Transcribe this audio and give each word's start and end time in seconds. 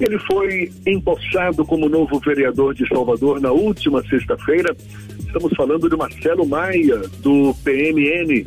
Ele 0.00 0.18
foi 0.18 0.72
empossado 0.86 1.64
como 1.64 1.88
novo 1.88 2.18
vereador 2.18 2.74
de 2.74 2.86
Salvador 2.88 3.40
na 3.40 3.52
última 3.52 4.02
sexta-feira. 4.08 4.76
Estamos 5.18 5.52
falando 5.56 5.88
de 5.88 5.96
Marcelo 5.96 6.46
Maia, 6.46 6.98
do 7.20 7.54
PMN, 7.64 8.44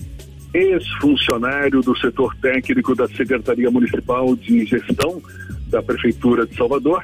ex-funcionário 0.54 1.81
do 1.81 1.97
setor 1.97 2.36
técnico 2.38 2.96
da 2.96 3.07
Secretaria 3.07 3.71
Municipal 3.71 4.36
de 4.36 4.65
Gestão 4.65 5.21
da 5.68 5.81
Prefeitura 5.81 6.46
de 6.46 6.55
Salvador 6.55 7.03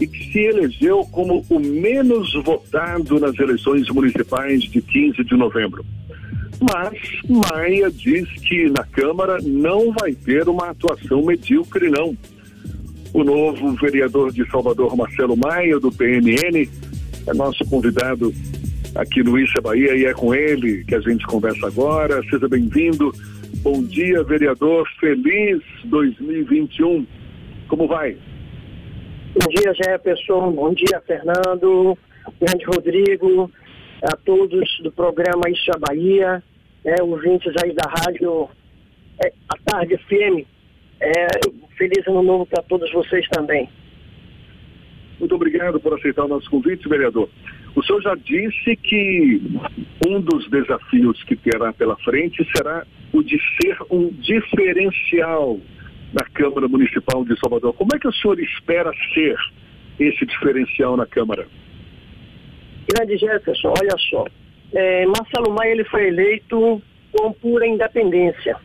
e 0.00 0.06
que 0.06 0.32
se 0.32 0.40
elegeu 0.40 1.04
como 1.12 1.44
o 1.48 1.60
menos 1.60 2.32
votado 2.42 3.20
nas 3.20 3.38
eleições 3.38 3.88
municipais 3.90 4.62
de 4.64 4.82
15 4.82 5.22
de 5.24 5.36
novembro. 5.36 5.84
Mas 6.60 6.98
Maia 7.28 7.90
diz 7.90 8.28
que 8.40 8.68
na 8.70 8.84
Câmara 8.84 9.38
não 9.42 9.92
vai 9.92 10.14
ter 10.14 10.48
uma 10.48 10.70
atuação 10.70 11.24
medíocre, 11.24 11.90
não. 11.90 12.16
O 13.14 13.22
novo 13.22 13.74
vereador 13.76 14.32
de 14.32 14.44
Salvador, 14.50 14.96
Marcelo 14.96 15.36
Maia, 15.36 15.78
do 15.78 15.92
PNN, 15.92 16.68
é 17.28 17.32
nosso 17.32 17.64
convidado 17.70 18.32
aqui 18.96 19.22
no 19.22 19.38
Issa 19.38 19.60
Bahia 19.62 19.94
e 19.94 20.04
é 20.04 20.12
com 20.12 20.34
ele 20.34 20.82
que 20.82 20.96
a 20.96 21.00
gente 21.00 21.24
conversa 21.26 21.68
agora. 21.68 22.20
Seja 22.28 22.48
bem-vindo. 22.48 23.12
Bom 23.62 23.84
dia, 23.84 24.24
vereador. 24.24 24.84
Feliz 24.98 25.62
2021. 25.84 27.06
Como 27.68 27.86
vai? 27.86 28.16
Bom 29.32 29.48
dia, 29.48 29.72
Jefferson. 29.74 30.50
Bom 30.50 30.74
dia, 30.74 31.00
Fernando. 31.06 31.96
Grande 32.40 32.64
Rodrigo. 32.64 33.48
A 34.02 34.16
todos 34.16 34.68
do 34.82 34.90
programa 34.90 35.48
Issa 35.48 35.78
Bahia, 35.78 36.42
é, 36.84 37.00
ouvintes 37.00 37.52
aí 37.62 37.72
da 37.72 37.88
rádio 37.88 38.48
é, 39.24 39.32
A 39.48 39.56
Tarde 39.64 39.96
FM. 39.98 40.53
É, 41.04 41.26
feliz 41.76 42.06
ano 42.08 42.22
novo 42.22 42.46
para 42.46 42.62
todos 42.62 42.90
vocês 42.92 43.28
também. 43.28 43.68
Muito 45.20 45.34
obrigado 45.34 45.78
por 45.78 45.92
aceitar 45.94 46.24
o 46.24 46.28
nosso 46.28 46.50
convite, 46.50 46.88
vereador. 46.88 47.28
O 47.76 47.82
senhor 47.82 48.00
já 48.02 48.14
disse 48.14 48.76
que 48.76 49.40
um 50.08 50.20
dos 50.20 50.48
desafios 50.48 51.22
que 51.24 51.36
terá 51.36 51.72
pela 51.72 51.96
frente 51.98 52.46
será 52.56 52.86
o 53.12 53.22
de 53.22 53.38
ser 53.60 53.76
um 53.90 54.08
diferencial 54.08 55.60
na 56.12 56.24
Câmara 56.24 56.68
Municipal 56.68 57.24
de 57.24 57.38
Salvador. 57.38 57.74
Como 57.74 57.90
é 57.94 57.98
que 57.98 58.08
o 58.08 58.12
senhor 58.12 58.38
espera 58.40 58.90
ser 59.12 59.36
esse 59.98 60.24
diferencial 60.24 60.96
na 60.96 61.06
Câmara? 61.06 61.46
Grande 62.88 63.18
Jefferson, 63.18 63.68
olha 63.68 63.96
só. 64.10 64.24
É, 64.72 65.04
Marcelo 65.06 65.54
Maia 65.54 65.72
ele 65.72 65.84
foi 65.84 66.08
eleito 66.08 66.80
com 67.12 67.32
pura 67.32 67.66
independência. 67.66 68.56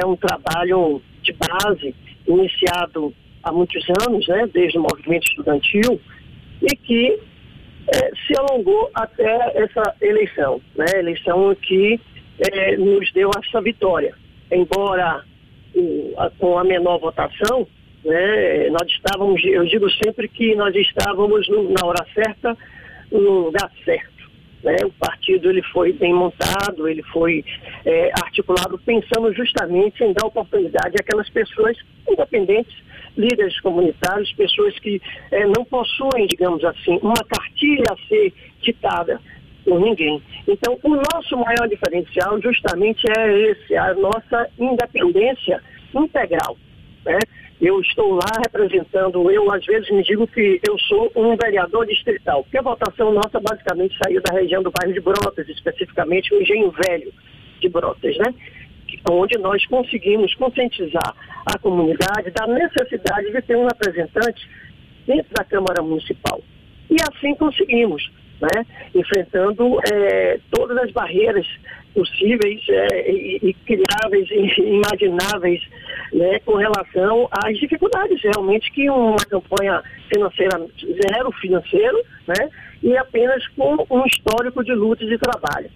É 0.00 0.04
um 0.04 0.16
trabalho 0.16 1.00
de 1.26 1.32
base 1.34 1.94
iniciado 2.26 3.12
há 3.42 3.52
muitos 3.52 3.84
anos, 4.06 4.26
né, 4.26 4.48
desde 4.52 4.78
o 4.78 4.82
movimento 4.82 5.24
estudantil, 5.28 6.00
e 6.62 6.76
que 6.76 7.18
é, 7.88 8.10
se 8.26 8.34
alongou 8.38 8.90
até 8.94 9.52
essa 9.54 9.94
eleição, 10.00 10.60
né, 10.74 10.86
eleição 10.96 11.54
que 11.54 12.00
é, 12.50 12.76
nos 12.76 13.12
deu 13.12 13.30
essa 13.38 13.60
vitória. 13.60 14.14
Embora 14.50 15.22
a, 16.18 16.30
com 16.38 16.58
a 16.58 16.64
menor 16.64 16.98
votação, 16.98 17.66
né, 18.04 18.68
nós 18.70 18.88
estávamos, 18.88 19.44
eu 19.44 19.64
digo 19.64 19.88
sempre 19.90 20.28
que 20.28 20.54
nós 20.54 20.74
estávamos 20.74 21.48
no, 21.48 21.70
na 21.70 21.86
hora 21.86 22.04
certa, 22.14 22.56
no 23.12 23.46
lugar 23.46 23.70
certo. 23.84 24.15
Né? 24.62 24.76
O 24.84 24.90
partido 24.92 25.50
ele 25.50 25.62
foi 25.62 25.92
bem 25.92 26.14
montado, 26.14 26.88
ele 26.88 27.02
foi 27.04 27.44
é, 27.84 28.10
articulado 28.20 28.78
pensando 28.78 29.32
justamente 29.34 30.02
em 30.02 30.12
dar 30.12 30.26
oportunidade 30.26 30.96
àquelas 31.00 31.28
pessoas 31.30 31.76
independentes, 32.08 32.74
líderes 33.16 33.58
comunitários, 33.60 34.32
pessoas 34.34 34.78
que 34.78 35.00
é, 35.30 35.46
não 35.46 35.64
possuem, 35.64 36.26
digamos 36.26 36.64
assim, 36.64 36.98
uma 37.02 37.24
cartilha 37.28 37.84
a 37.90 38.08
ser 38.08 38.32
ditada 38.60 39.20
por 39.64 39.80
ninguém. 39.80 40.22
Então, 40.46 40.78
o 40.82 40.88
nosso 40.88 41.36
maior 41.36 41.68
diferencial 41.68 42.40
justamente 42.40 43.04
é 43.18 43.50
esse, 43.50 43.76
a 43.76 43.94
nossa 43.94 44.48
independência 44.58 45.60
integral. 45.94 46.56
Né? 47.06 47.18
Eu 47.60 47.80
estou 47.80 48.14
lá 48.14 48.32
representando, 48.44 49.30
eu 49.30 49.50
às 49.50 49.64
vezes 49.64 49.88
me 49.90 50.02
digo 50.02 50.26
que 50.26 50.60
eu 50.68 50.78
sou 50.80 51.10
um 51.16 51.36
vereador 51.36 51.86
distrital, 51.86 52.42
porque 52.42 52.58
a 52.58 52.62
votação 52.62 53.12
nossa 53.12 53.40
basicamente 53.40 53.96
saiu 54.02 54.20
da 54.20 54.34
região 54.34 54.62
do 54.62 54.72
bairro 54.72 54.92
de 54.92 55.00
Brotas, 55.00 55.48
especificamente 55.48 56.34
o 56.34 56.42
Engenho 56.42 56.70
Velho 56.70 57.12
de 57.60 57.68
Brotas, 57.68 58.18
né? 58.18 58.34
Onde 59.08 59.38
nós 59.38 59.64
conseguimos 59.66 60.34
conscientizar 60.34 61.14
a 61.46 61.58
comunidade 61.58 62.30
da 62.32 62.46
necessidade 62.46 63.32
de 63.32 63.40
ter 63.42 63.56
um 63.56 63.66
representante 63.66 64.50
dentro 65.06 65.32
da 65.32 65.44
Câmara 65.44 65.82
Municipal. 65.82 66.42
E 66.90 66.96
assim 67.10 67.34
conseguimos, 67.36 68.10
né? 68.40 68.66
enfrentando 68.94 69.78
é, 69.90 70.38
todas 70.50 70.76
as 70.78 70.90
barreiras 70.92 71.46
possíveis 71.94 72.60
é, 72.68 73.10
e, 73.10 73.40
e, 73.42 73.54
criáveis 73.54 74.28
e 74.30 74.60
imagináveis 74.60 75.62
né, 76.12 76.38
com 76.40 76.56
relação 76.56 77.28
às 77.30 77.58
dificuldades 77.58 78.20
realmente 78.22 78.70
que 78.72 78.90
uma 78.90 79.16
campanha 79.16 79.82
financeira 80.12 80.66
zero 81.02 81.32
financeiro 81.32 81.96
né, 82.26 82.50
e 82.82 82.96
apenas 82.98 83.46
com 83.48 83.86
um 83.90 84.04
histórico 84.04 84.62
de 84.62 84.74
luta 84.74 85.04
e 85.04 85.08
de 85.08 85.18
trabalho 85.18 85.70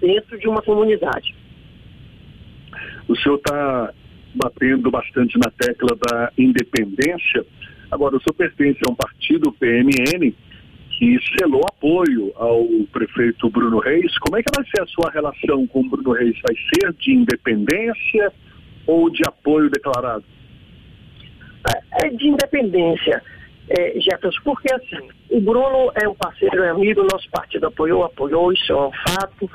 dentro 0.00 0.38
de 0.38 0.48
uma 0.48 0.62
comunidade. 0.62 1.34
O 3.08 3.16
senhor 3.16 3.36
está 3.36 3.92
batendo 4.34 4.90
bastante 4.90 5.36
na 5.38 5.50
tecla 5.50 5.96
da 6.08 6.32
independência. 6.38 7.44
Agora, 7.90 8.16
o 8.16 8.20
senhor 8.20 8.34
pertence 8.34 8.78
a 8.86 8.92
um 8.92 8.94
partido, 8.94 9.52
PMN, 9.52 10.32
que 11.00 11.18
selou 11.38 11.62
apoio 11.66 12.30
ao 12.36 12.66
prefeito 12.92 13.48
Bruno 13.48 13.78
Reis. 13.78 14.18
Como 14.18 14.36
é 14.36 14.42
que 14.42 14.54
vai 14.54 14.62
ser 14.66 14.82
a 14.82 14.86
sua 14.86 15.10
relação 15.10 15.66
com 15.68 15.88
Bruno 15.88 16.12
Reis? 16.12 16.38
Vai 16.42 16.54
ser 16.54 16.92
de 16.92 17.12
independência 17.12 18.30
ou 18.86 19.08
de 19.08 19.22
apoio 19.26 19.70
declarado? 19.70 20.22
É, 21.72 22.06
é 22.06 22.10
de 22.10 22.28
independência, 22.28 23.22
é, 23.70 23.98
Jefferson, 23.98 24.40
porque 24.44 24.70
assim, 24.74 25.08
o 25.30 25.40
Bruno 25.40 25.90
é 25.94 26.06
um 26.06 26.14
parceiro, 26.14 26.62
é 26.62 26.68
amigo, 26.68 27.02
nosso 27.10 27.30
partido 27.30 27.66
apoiou, 27.66 28.04
apoiou, 28.04 28.52
isso 28.52 28.70
é 28.70 28.76
um 28.76 28.92
fato. 28.92 29.50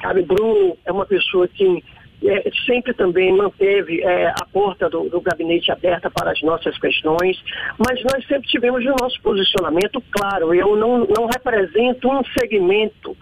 Sabe, 0.00 0.22
Bruno 0.22 0.76
é 0.84 0.92
uma 0.92 1.06
pessoa 1.06 1.48
que 1.48 1.82
é, 2.24 2.50
sempre 2.66 2.94
também 2.94 3.32
manteve 3.32 4.02
é, 4.02 4.28
a 4.28 4.46
porta 4.52 4.88
do, 4.88 5.08
do, 5.08 5.20
gabinete 5.20 5.70
aberta 5.70 6.10
para 6.10 6.32
as 6.32 6.40
nossas 6.42 6.76
questões, 6.78 7.42
mas 7.78 8.02
nós 8.02 8.26
sempre 8.26 8.48
tivemos 8.48 8.84
o 8.84 8.94
nosso 9.00 9.20
posicionamento 9.20 10.02
claro. 10.10 10.54
Eu 10.54 10.76
não, 10.76 11.06
não 11.06 11.26
represento 11.26 12.08
um 12.08 12.22
segmento 12.38 13.16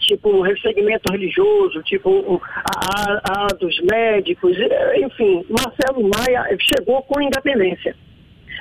tipo 0.00 0.30
um 0.30 0.56
segmento 0.58 1.12
religioso, 1.12 1.82
tipo 1.82 2.40
a, 2.64 3.12
a, 3.12 3.44
a, 3.44 3.46
dos 3.48 3.78
médicos, 3.80 4.56
enfim, 4.96 5.44
Marcelo 5.50 6.02
Maia 6.02 6.56
chegou 6.74 7.02
com 7.02 7.20
independência, 7.20 7.94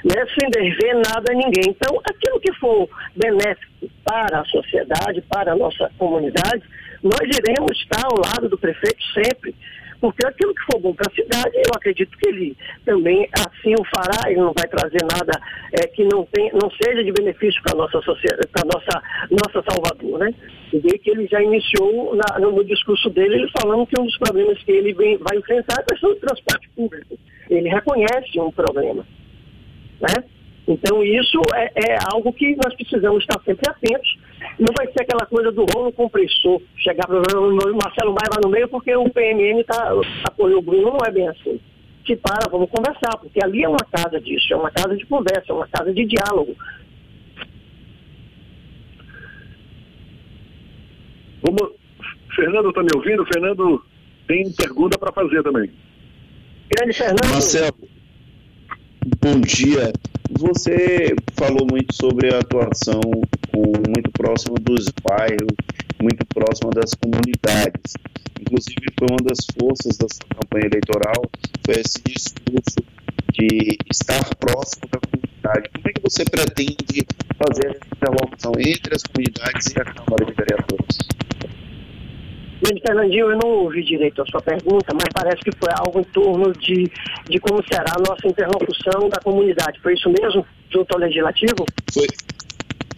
né, 0.03 0.25
sem 0.37 0.49
dever 0.49 0.95
nada 0.95 1.31
a 1.31 1.35
ninguém. 1.35 1.69
Então, 1.69 2.01
aquilo 2.03 2.39
que 2.41 2.51
for 2.53 2.89
benéfico 3.15 3.87
para 4.03 4.41
a 4.41 4.45
sociedade, 4.45 5.21
para 5.29 5.53
a 5.53 5.55
nossa 5.55 5.89
comunidade, 5.97 6.63
nós 7.03 7.21
iremos 7.21 7.71
estar 7.79 8.05
ao 8.05 8.19
lado 8.19 8.49
do 8.49 8.57
prefeito 8.57 9.03
sempre, 9.13 9.55
porque 9.99 10.25
aquilo 10.25 10.53
que 10.53 10.63
for 10.71 10.79
bom 10.79 10.93
para 10.93 11.11
a 11.11 11.15
cidade, 11.15 11.55
eu 11.55 11.71
acredito 11.75 12.17
que 12.17 12.29
ele 12.29 12.57
também 12.85 13.27
assim 13.33 13.73
o 13.79 13.83
fará, 13.85 14.29
ele 14.29 14.39
não 14.39 14.53
vai 14.53 14.67
trazer 14.67 15.03
nada 15.03 15.31
é, 15.73 15.87
que 15.87 16.03
não, 16.03 16.25
tem, 16.25 16.51
não 16.53 16.69
seja 16.81 17.03
de 17.03 17.11
benefício 17.11 17.61
para 17.63 17.73
a 17.73 17.77
nossa 17.77 18.01
sociedade, 18.01 18.47
para 18.51 18.63
nossa, 18.65 19.01
nossa 19.31 19.63
Salvador, 19.69 20.19
né? 20.19 20.33
E 20.73 20.99
que 20.99 21.11
ele 21.11 21.27
já 21.27 21.41
iniciou 21.41 22.15
na, 22.15 22.39
no 22.39 22.63
discurso 22.63 23.09
dele, 23.09 23.35
ele 23.35 23.51
falando 23.61 23.87
que 23.87 23.99
um 23.99 24.05
dos 24.05 24.17
problemas 24.17 24.61
que 24.63 24.71
ele 24.71 24.93
vem, 24.93 25.17
vai 25.17 25.37
enfrentar 25.37 25.79
é 25.79 25.81
a 25.81 25.85
questão 25.85 26.09
do 26.09 26.19
transporte 26.19 26.69
público. 26.75 27.17
Ele 27.49 27.69
reconhece 27.69 28.39
um 28.39 28.51
problema, 28.51 29.05
né? 30.01 30.23
Então, 30.67 31.01
isso 31.01 31.39
é, 31.55 31.93
é, 31.93 31.97
algo 32.13 32.33
que 32.33 32.55
nós 32.57 32.75
precisamos 32.75 33.23
estar 33.23 33.41
sempre 33.43 33.69
atentos. 33.69 34.17
Não 34.59 34.73
vai 34.75 34.87
ser 34.87 35.01
aquela 35.01 35.25
coisa 35.25 35.51
do 35.51 35.65
rolo 35.73 35.91
compressor, 35.91 36.61
chegar 36.77 37.05
para 37.05 37.17
o 37.17 37.75
Marcelo 37.75 38.13
Maia 38.13 38.29
lá 38.31 38.41
no 38.43 38.49
meio 38.49 38.67
porque 38.67 38.95
o 38.95 39.09
PMN 39.09 39.63
tá, 39.63 39.91
apoiou 40.23 40.59
o 40.59 40.61
Bruno, 40.61 40.91
não 40.91 41.05
é 41.05 41.11
bem 41.11 41.27
assim. 41.27 41.59
Se 42.05 42.15
para, 42.15 42.49
vamos 42.49 42.69
conversar, 42.69 43.17
porque 43.17 43.43
ali 43.43 43.63
é 43.63 43.69
uma 43.69 43.85
casa 43.91 44.19
disso, 44.19 44.53
é 44.53 44.55
uma 44.55 44.71
casa 44.71 44.95
de 44.95 45.05
conversa, 45.05 45.45
é 45.49 45.53
uma 45.53 45.67
casa 45.67 45.93
de 45.93 46.05
diálogo. 46.05 46.55
Vamos... 51.41 51.73
Fernando 52.35 52.69
está 52.69 52.81
me 52.81 52.89
ouvindo? 52.95 53.25
Fernando 53.25 53.83
tem 54.27 54.51
pergunta 54.53 54.97
para 54.97 55.11
fazer 55.11 55.41
também. 55.43 55.71
Grande 56.69 56.93
Fernando. 56.93 57.31
Marcelo, 57.31 57.77
bom 59.21 59.41
dia. 59.41 59.91
Você 60.39 61.15
falou 61.33 61.65
muito 61.69 61.93
sobre 61.95 62.33
a 62.33 62.39
atuação 62.39 63.01
muito 63.87 64.11
próxima 64.11 64.55
dos 64.61 64.87
bairros, 65.03 65.55
muito 65.99 66.25
próxima 66.27 66.69
das 66.71 66.93
comunidades. 66.93 67.93
Inclusive, 68.39 68.93
foi 68.97 69.07
uma 69.09 69.23
das 69.23 69.39
forças 69.59 69.97
da 69.97 70.07
campanha 70.35 70.67
eleitoral, 70.67 71.23
foi 71.65 71.81
esse 71.81 72.01
discurso 72.03 72.77
de 73.33 73.77
estar 73.91 74.23
próximo 74.35 74.87
da 74.91 74.99
comunidade 74.99 75.27
você 76.09 76.23
pretende 76.23 77.05
fazer 77.37 77.67
essa 77.67 77.85
interlocução 77.95 78.53
entre 78.57 78.95
as 78.95 79.03
comunidades 79.03 79.67
e 79.67 79.79
a 79.79 79.83
Câmara 79.83 80.25
de 80.25 80.33
Vereadores? 80.33 80.97
Grande 82.67 82.81
Fernandinho, 82.85 83.31
eu 83.31 83.37
não 83.41 83.49
ouvi 83.63 83.81
direito 83.81 84.21
a 84.21 84.25
sua 84.25 84.41
pergunta, 84.41 84.93
mas 84.93 85.07
parece 85.13 85.41
que 85.41 85.55
foi 85.57 85.71
algo 85.79 86.01
em 86.01 86.03
torno 86.03 86.51
de, 86.51 86.83
de 87.29 87.39
como 87.39 87.63
será 87.65 87.93
a 87.95 87.99
nossa 87.99 88.27
interlocução 88.27 89.07
da 89.07 89.21
comunidade. 89.23 89.79
Foi 89.79 89.93
isso 89.93 90.09
mesmo, 90.09 90.45
junto 90.69 90.93
ao 90.93 90.99
Legislativo? 90.99 91.65
Foi. 91.93 92.07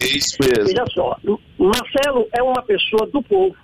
É 0.00 0.06
isso 0.06 0.36
mesmo. 0.40 0.64
Veja 0.64 0.84
só, 0.92 1.16
Marcelo 1.56 2.26
é 2.36 2.42
uma 2.42 2.62
pessoa 2.62 3.06
do 3.06 3.22
povo, 3.22 3.54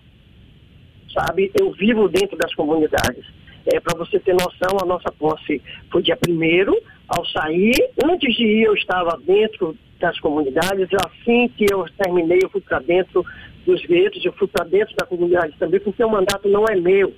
sabe? 1.13 1.51
Eu 1.59 1.73
vivo 1.73 2.09
dentro 2.09 2.37
das 2.37 2.55
comunidades. 2.55 3.25
É, 3.67 3.81
Para 3.81 3.99
você 3.99 4.21
ter 4.21 4.35
noção, 4.35 4.79
a 4.81 4.87
nossa 4.87 5.11
posse 5.11 5.61
foi 5.91 6.03
dia 6.03 6.17
primeiro, 6.17 6.81
ao 7.09 7.27
sair, 7.27 7.75
antes 8.05 8.33
de 8.37 8.45
ir 8.45 8.63
eu 8.63 8.75
estava 8.75 9.19
dentro 9.27 9.77
das 9.99 10.21
comunidades, 10.21 10.89
assim 11.05 11.49
que 11.57 11.67
eu 11.69 11.85
terminei 11.99 12.39
eu 12.43 12.51
fui 12.51 12.61
para 12.61 12.79
dentro 12.79 13.25
dos 13.67 13.85
guetos, 13.85 14.25
eu 14.25 14.33
fui 14.33 14.47
para 14.47 14.65
dentro 14.65 14.95
da 14.97 15.05
comunidade 15.05 15.55
também, 15.59 15.81
porque 15.81 16.03
o 16.03 16.09
mandato 16.09 16.49
não 16.49 16.65
é 16.65 16.77
meu. 16.77 17.13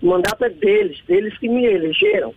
O 0.00 0.06
mandato 0.06 0.44
é 0.44 0.50
deles, 0.50 1.02
deles 1.06 1.36
que 1.38 1.48
me 1.48 1.64
elegeram. 1.64 2.34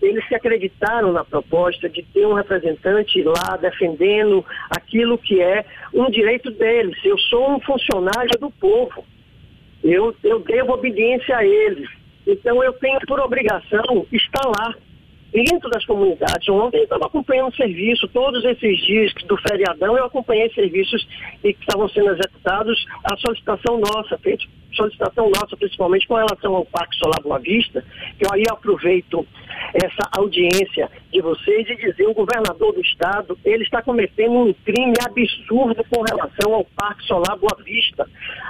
Eles 0.00 0.26
se 0.28 0.34
acreditaram 0.34 1.12
na 1.12 1.24
proposta 1.24 1.88
de 1.88 2.04
ter 2.04 2.24
um 2.24 2.32
representante 2.32 3.20
lá 3.22 3.56
defendendo 3.60 4.44
aquilo 4.70 5.18
que 5.18 5.42
é 5.42 5.64
um 5.92 6.08
direito 6.08 6.50
deles. 6.52 6.96
Eu 7.04 7.18
sou 7.18 7.56
um 7.56 7.60
funcionário 7.60 8.38
do 8.38 8.50
povo. 8.50 9.04
Eu, 9.82 10.14
eu 10.22 10.38
devo 10.38 10.72
obediência 10.72 11.36
a 11.36 11.44
eles. 11.44 11.90
Então 12.24 12.62
eu 12.62 12.72
tenho 12.74 13.00
por 13.06 13.18
obrigação 13.18 14.06
estar 14.12 14.46
lá 14.46 14.74
dentro 15.32 15.68
das 15.70 15.84
comunidades. 15.84 16.48
Ontem 16.48 16.78
eu 16.78 16.84
estava 16.84 17.06
acompanhando 17.06 17.48
o 17.48 17.56
serviço, 17.56 18.08
todos 18.08 18.44
esses 18.44 18.78
dias 18.86 19.12
do 19.26 19.36
feriadão 19.36 19.96
eu 19.96 20.04
acompanhei 20.04 20.50
serviços 20.50 21.06
que 21.42 21.56
estavam 21.60 21.88
sendo 21.88 22.10
executados, 22.10 22.84
a 23.04 23.16
solicitação 23.16 23.80
nossa, 23.80 24.18
feita, 24.18 24.44
solicitação 24.72 25.30
nossa, 25.30 25.56
principalmente 25.56 26.06
com 26.06 26.14
relação 26.14 26.54
ao 26.54 26.64
Parque 26.64 26.96
Solar 26.96 27.20
Boa 27.22 27.38
Vista, 27.38 27.84
que 28.18 28.24
eu 28.24 28.32
aí 28.32 28.44
aproveito 28.50 29.26
essa 29.74 30.08
audiência 30.16 30.90
de 31.12 31.20
vocês 31.20 31.68
e 31.68 31.76
dizer 31.76 32.06
o 32.06 32.14
governador 32.14 32.72
do 32.72 32.80
estado, 32.80 33.38
ele 33.44 33.64
está 33.64 33.82
cometendo 33.82 34.32
um 34.32 34.52
crime 34.64 34.94
absurdo 35.04 35.84
com 35.90 36.02
relação 36.02 36.54
ao 36.54 36.64
Parque 36.64 37.04
Solar 37.04 37.36
Boa 37.38 37.56
Vista, 37.64 38.08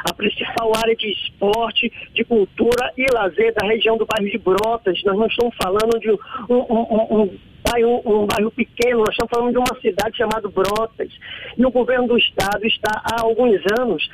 a 0.09 0.13
principal 0.13 0.73
área 0.77 0.95
de 0.95 1.11
esporte, 1.11 1.91
de 2.15 2.25
cultura 2.25 2.93
e 2.97 3.07
lazer 3.13 3.55
da 3.55 3.67
região 3.67 3.97
do 3.97 4.07
bairro 4.07 4.31
de 4.31 4.39
Brotas. 4.39 5.03
Nós 5.05 5.17
não 5.17 5.27
estamos 5.27 5.55
falando 5.61 5.99
de 6.01 6.11
um, 6.11 6.19
um, 6.51 6.87
um, 6.91 7.23
um 7.23 7.39
bairro, 7.71 8.03
um 8.05 8.27
bairro 8.27 8.51
pequeno, 8.51 8.99
nós 9.01 9.11
estamos 9.11 9.31
falando 9.31 9.53
de 9.53 9.59
uma 9.59 9.81
cidade 9.81 10.17
chamada 10.17 10.49
Brotas. 10.49 11.11
E 11.57 11.65
o 11.65 11.71
governo 11.71 12.09
do 12.09 12.19
estado 12.19 12.65
está 12.67 13.03
há 13.05 13.23
alguns 13.23 13.61
anos 13.79 14.09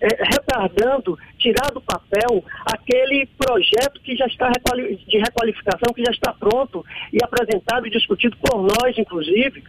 é, 0.00 0.08
retardando, 0.24 1.18
tirar 1.38 1.70
do 1.72 1.80
papel 1.80 2.44
aquele 2.66 3.26
projeto 3.38 4.00
que 4.02 4.16
já 4.16 4.26
está 4.26 4.50
de 4.50 5.18
requalificação, 5.18 5.94
que 5.94 6.04
já 6.04 6.12
está 6.12 6.32
pronto 6.32 6.84
e 7.12 7.18
apresentado 7.22 7.86
e 7.86 7.90
discutido 7.90 8.36
por 8.36 8.62
nós, 8.62 8.96
inclusive. 8.98 9.64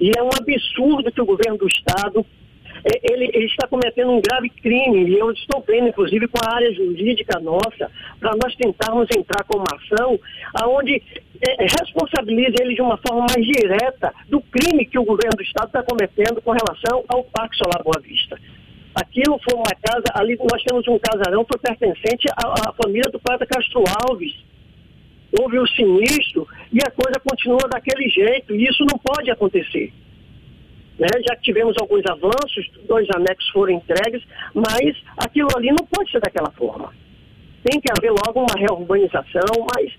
E 0.00 0.12
é 0.16 0.22
um 0.22 0.28
absurdo 0.28 1.10
que 1.10 1.20
o 1.20 1.26
governo 1.26 1.58
do 1.58 1.66
Estado 1.66 2.24
é, 2.84 3.12
ele, 3.12 3.30
ele, 3.34 3.46
está 3.46 3.66
cometendo 3.66 4.12
um 4.12 4.20
grave 4.20 4.48
crime, 4.50 5.10
e 5.10 5.18
eu 5.18 5.30
estou 5.32 5.62
vendo, 5.66 5.88
inclusive, 5.88 6.28
com 6.28 6.38
a 6.44 6.54
área 6.54 6.72
jurídica 6.72 7.40
nossa, 7.40 7.90
para 8.20 8.32
nós 8.42 8.54
tentarmos 8.54 9.08
entrar 9.16 9.44
com 9.44 9.58
uma 9.58 9.66
ação 9.74 10.18
aonde 10.54 11.02
é, 11.40 11.64
responsabilize 11.80 12.54
ele 12.60 12.74
de 12.74 12.82
uma 12.82 12.96
forma 12.98 13.26
mais 13.28 13.46
direta 13.46 14.14
do 14.28 14.40
crime 14.40 14.86
que 14.86 14.98
o 14.98 15.04
governo 15.04 15.36
do 15.36 15.42
Estado 15.42 15.66
está 15.66 15.82
cometendo 15.82 16.40
com 16.40 16.52
relação 16.52 17.04
ao 17.08 17.24
Parque 17.24 17.56
Solar 17.56 17.82
Boa 17.82 18.00
Vista. 18.00 18.38
Aquilo 19.00 19.38
foi 19.48 19.54
uma 19.54 19.74
casa, 19.82 20.04
ali 20.14 20.36
nós 20.50 20.62
temos 20.64 20.86
um 20.88 20.98
casarão 20.98 21.46
foi 21.50 21.58
pertencente 21.60 22.26
à, 22.32 22.70
à 22.70 22.72
família 22.72 23.10
do 23.10 23.18
Prata 23.18 23.46
Castro 23.46 23.84
Alves. 24.08 24.34
Houve 25.38 25.60
um 25.60 25.66
sinistro 25.66 26.48
e 26.72 26.78
a 26.80 26.90
coisa 26.90 27.20
continua 27.20 27.68
daquele 27.70 28.08
jeito, 28.08 28.54
e 28.54 28.64
isso 28.64 28.84
não 28.90 28.98
pode 28.98 29.30
acontecer. 29.30 29.92
Né? 30.98 31.08
Já 31.28 31.36
tivemos 31.36 31.76
alguns 31.80 32.02
avanços, 32.06 32.68
dois 32.88 33.06
anexos 33.14 33.48
foram 33.50 33.74
entregues, 33.74 34.22
mas 34.54 34.96
aquilo 35.18 35.48
ali 35.56 35.68
não 35.68 35.86
pode 35.86 36.10
ser 36.10 36.20
daquela 36.20 36.50
forma 36.52 36.92
tem 37.64 37.80
que 37.80 37.90
haver 37.96 38.10
logo 38.10 38.40
uma 38.40 38.58
reurbanização, 38.58 39.66
mas 39.74 39.92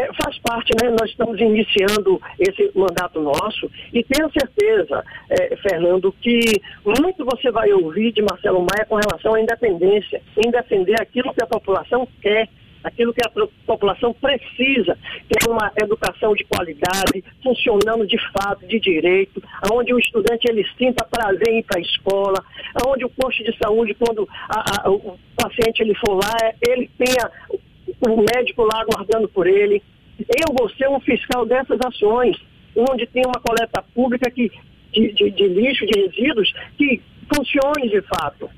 é, 0.00 0.12
faz 0.22 0.38
parte, 0.38 0.72
né? 0.82 0.90
Nós 0.90 1.10
estamos 1.10 1.40
iniciando 1.40 2.20
esse 2.38 2.70
mandato 2.74 3.20
nosso 3.20 3.70
e 3.92 4.02
tenho 4.04 4.30
certeza, 4.32 5.04
é, 5.30 5.56
Fernando, 5.56 6.12
que 6.20 6.60
muito 6.84 7.24
você 7.24 7.50
vai 7.50 7.72
ouvir 7.72 8.12
de 8.12 8.22
Marcelo 8.22 8.60
Maia 8.60 8.86
com 8.88 8.96
relação 8.96 9.34
à 9.34 9.40
independência, 9.40 10.20
em 10.36 10.50
defender 10.50 11.00
aquilo 11.00 11.32
que 11.32 11.42
a 11.42 11.46
população 11.46 12.06
quer 12.20 12.48
aquilo 12.82 13.12
que 13.12 13.20
a 13.26 13.30
população 13.66 14.12
precisa, 14.14 14.96
que 15.28 15.36
é 15.46 15.50
uma 15.50 15.72
educação 15.76 16.34
de 16.34 16.44
qualidade, 16.44 17.24
funcionando 17.42 18.06
de 18.06 18.18
fato, 18.32 18.66
de 18.66 18.78
direito, 18.78 19.42
onde 19.72 19.92
o 19.92 19.98
estudante 19.98 20.46
ele 20.48 20.66
sinta 20.78 21.04
prazer 21.04 21.48
em 21.48 21.58
ir 21.58 21.62
para 21.64 21.78
a 21.78 21.82
escola, 21.82 22.44
onde 22.86 23.04
o 23.04 23.10
posto 23.10 23.42
de 23.44 23.56
saúde, 23.58 23.94
quando 23.94 24.28
a, 24.48 24.86
a, 24.86 24.90
o 24.90 25.18
paciente 25.36 25.80
ele 25.80 25.94
for 25.94 26.14
lá, 26.14 26.36
ele 26.66 26.90
tenha 26.96 27.30
o 28.00 28.16
médico 28.16 28.62
lá 28.62 28.82
aguardando 28.82 29.28
por 29.28 29.46
ele. 29.46 29.82
Eu 30.18 30.54
vou 30.56 30.68
ser 30.70 30.88
um 30.88 31.00
fiscal 31.00 31.44
dessas 31.44 31.78
ações, 31.84 32.36
onde 32.76 33.06
tem 33.06 33.22
uma 33.26 33.40
coleta 33.40 33.82
pública 33.94 34.30
que, 34.30 34.50
de, 34.92 35.12
de, 35.12 35.30
de 35.30 35.48
lixo, 35.48 35.86
de 35.86 36.00
resíduos, 36.00 36.52
que 36.76 37.02
funcione 37.34 37.88
de 37.88 38.00
fato 38.02 38.48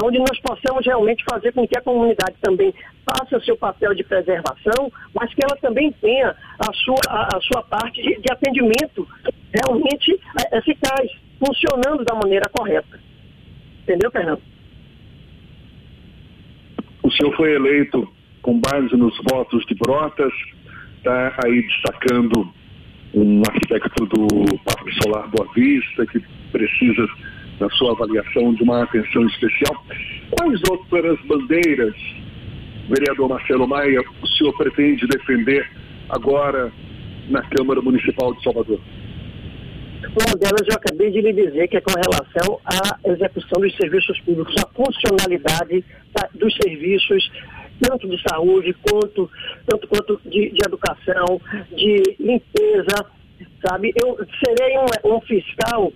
onde 0.00 0.18
nós 0.18 0.40
possamos 0.40 0.86
realmente 0.86 1.22
fazer 1.28 1.52
com 1.52 1.66
que 1.66 1.76
a 1.76 1.82
comunidade 1.82 2.36
também 2.40 2.72
faça 3.04 3.38
seu 3.40 3.56
papel 3.56 3.94
de 3.94 4.02
preservação, 4.04 4.90
mas 5.14 5.32
que 5.34 5.44
ela 5.44 5.56
também 5.60 5.92
tenha 6.00 6.34
a 6.58 6.72
sua, 6.72 7.00
a, 7.08 7.36
a 7.36 7.40
sua 7.40 7.62
parte 7.64 8.00
de, 8.00 8.20
de, 8.20 8.32
atendimento 8.32 9.06
realmente 9.52 10.18
é, 10.40 10.58
eficaz, 10.58 11.10
funcionando 11.38 12.04
da 12.04 12.14
maneira 12.14 12.48
correta. 12.50 12.98
Entendeu, 13.82 14.10
Fernando? 14.10 14.40
O 17.02 17.10
senhor 17.10 17.36
foi 17.36 17.52
eleito 17.54 18.08
com 18.40 18.60
base 18.60 18.96
nos 18.96 19.14
votos 19.30 19.64
de 19.66 19.74
Brotas, 19.74 20.32
está 20.96 21.36
aí 21.44 21.62
destacando 21.62 22.52
um 23.14 23.42
aspecto 23.42 24.06
do 24.06 24.58
Parque 24.64 24.90
Solar 25.02 25.28
Boa 25.28 25.52
Vista, 25.52 26.06
que 26.06 26.20
precisa 26.50 27.06
na 27.60 27.68
sua 27.70 27.92
avaliação 27.92 28.54
de 28.54 28.62
uma 28.62 28.82
atenção 28.82 29.26
especial. 29.26 29.84
Quais 30.30 30.60
outras 30.70 31.18
bandeiras, 31.26 31.94
vereador 32.88 33.28
Marcelo 33.28 33.68
Maia, 33.68 34.00
o 34.22 34.26
senhor 34.26 34.56
pretende 34.56 35.06
defender 35.06 35.68
agora 36.08 36.72
na 37.28 37.42
Câmara 37.42 37.80
Municipal 37.80 38.34
de 38.34 38.42
Salvador? 38.42 38.80
Uma 40.02 40.36
delas 40.36 40.66
eu 40.68 40.76
acabei 40.76 41.10
de 41.10 41.20
lhe 41.20 41.32
dizer, 41.32 41.68
que 41.68 41.76
é 41.76 41.80
com 41.80 41.92
relação 41.92 42.60
à 42.64 42.98
execução 43.08 43.62
dos 43.62 43.74
serviços 43.76 44.20
públicos, 44.20 44.54
a 44.62 44.68
funcionalidade 44.74 45.84
dos 46.34 46.54
serviços, 46.56 47.30
tanto 47.80 48.08
de 48.08 48.20
saúde, 48.28 48.74
quanto, 48.82 49.30
tanto 49.66 49.88
quanto 49.88 50.20
de, 50.26 50.50
de 50.50 50.66
educação, 50.66 51.40
de 51.70 52.16
limpeza, 52.18 53.06
sabe? 53.66 53.94
Eu 54.04 54.18
serei 54.44 54.76
um, 54.78 55.16
um 55.16 55.20
fiscal 55.22 55.92